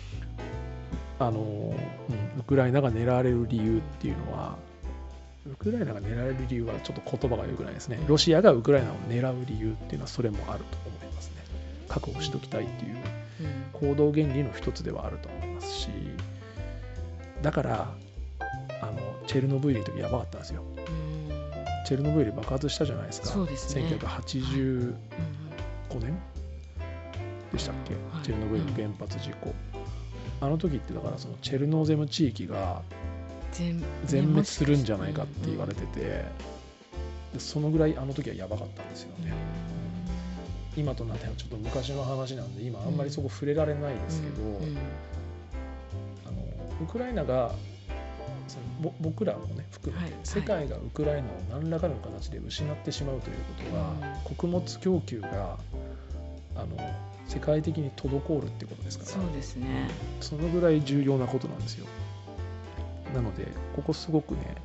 [1.19, 4.55] あのうんウクライナが狙われる理由っていうのは
[5.51, 7.99] ウクライナが狙われる理由はちょっと言葉が良くないですね。
[8.07, 11.35] ロシアがウクライナを狙う理由っていうのはそれもあると思いますね。
[11.89, 12.95] 確保しときたいっていう
[13.81, 13.87] うん。
[13.89, 15.89] 行動原理の一つではあると思いますし。
[17.41, 17.93] だから
[18.81, 18.97] あの
[19.27, 20.63] チェルノブイリの時やばかったんですよ。
[21.01, 21.06] うん
[21.87, 23.27] チェルノブイリ爆発したじゃないですか。
[23.27, 23.81] そうですね。
[23.97, 24.93] 1985
[25.93, 26.19] うん年
[27.53, 28.25] でしたっけ、はい。
[28.25, 29.55] チェルノブイリの原発事故、
[30.41, 32.81] あの時ってだからそのチェルノーゼム地域が
[33.53, 36.25] 全全滅するんじゃないかって言われてて、で
[37.39, 39.31] そのぐらいあの時はやばかったんですよね、
[40.75, 44.59] 今となってはちょっと昔の話なんで今あんまりそこ触れられないですけど、
[46.27, 46.43] あの
[46.81, 47.53] ウクライナが
[48.47, 55.57] そのぼ僕らもね含めて、はい世界がウクライナを何らかの形で失ってしまうということは、穀物供給が
[56.55, 56.77] あの
[57.27, 59.11] 世界的に滞るっていうことですから。
[59.11, 59.89] そうですね。
[60.21, 61.87] そのぐらい重要なことなんですよ。
[63.13, 64.55] なのでここすごくね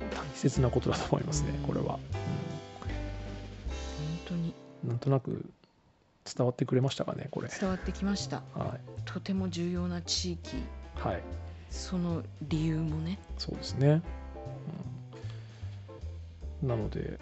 [0.00, 1.66] 大切なことだと思いますねうん。
[1.66, 2.00] これは、本
[4.26, 4.54] 当に。
[4.84, 4.90] うん。
[4.90, 5.50] なんとなく
[6.24, 7.48] 伝わってくれましたかねこれ。
[7.48, 8.42] 伝わってきました。
[8.54, 8.80] はい。
[9.04, 10.56] とても重要な地域。
[10.96, 11.22] はい
[11.72, 13.18] その理由もね。
[13.38, 14.02] そうですね、
[16.62, 16.68] うん。
[16.68, 17.18] なので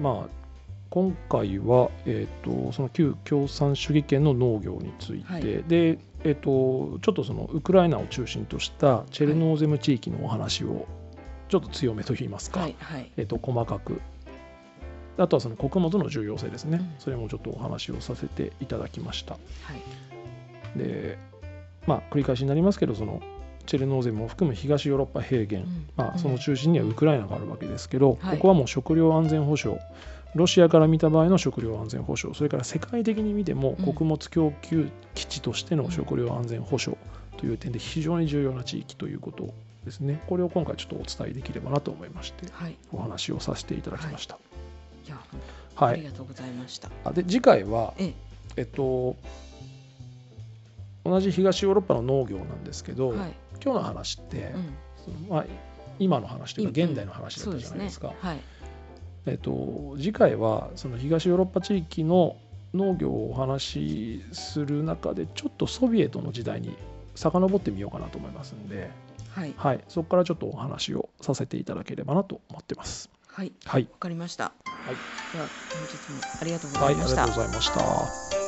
[0.00, 0.44] まあ
[0.90, 5.42] 今回は、えー、とその旧共産主義圏の農業について、はい。
[5.42, 10.86] で、えー、とちょっとそのウクライナを中心としたチェルノーゼム地域のお話を
[11.48, 13.10] ちょっと強めといいますか、はいはい。
[13.16, 14.00] えー、と細かく。
[15.16, 16.94] あとはその穀物の重要性ですね、うん。
[16.98, 19.34] それもちょっとお話をさせていただきました。
[19.34, 19.38] は
[20.76, 20.78] い。
[20.78, 21.18] で
[21.86, 23.20] まあ繰り返しになりますけどその
[23.66, 25.86] チェルノーゼムを含む東ヨーロッパ平原、うん。
[25.96, 28.36] まあ、うんその中心にはウクライナがあるわけですけど、はい。
[28.36, 29.80] ここはもう食料安全保障。
[30.34, 32.36] ロシアから見た場合の食料安全保障。
[32.36, 33.84] それから世界的に見てもうん。
[33.84, 37.00] 穀物供給基地としての食料安全保障
[37.36, 39.52] という点で非常に重要な地域ということ
[39.84, 40.22] ですね。
[40.26, 42.76] これを今回ちょっとお伝えできればなと思いましてはい。
[42.92, 44.38] お話をさせていただきました。
[45.06, 45.10] い。
[45.10, 45.40] や本
[45.76, 46.90] 当はいありがとうございました。
[47.04, 48.12] あで次回は、え。
[48.56, 49.16] えっと、
[51.04, 53.32] 同じ東ヨーロッパの農業なんですけど、はい
[53.64, 54.74] 今日の話って、うん。
[55.04, 55.46] そのまあ、
[55.98, 58.12] 今の話というか今現代の話だったじゃないですか。
[58.20, 58.38] はい。
[59.26, 62.36] えっと、次回はその東ヨーロッパ地域の
[62.74, 66.76] 農業をお話しする中でちょっとソビエトの時代に
[67.14, 68.90] 遡ってみようかなと思いますんで、
[69.30, 69.54] はい。
[69.56, 73.08] はい、そこからちょっとお話をさせていただければなと思ってます。
[73.28, 73.52] はい。
[73.64, 74.44] はい、わかりました。
[74.44, 74.50] は
[74.92, 74.94] い。
[75.32, 78.43] では本日もありがとうごはい、ありざいましたがとうございました。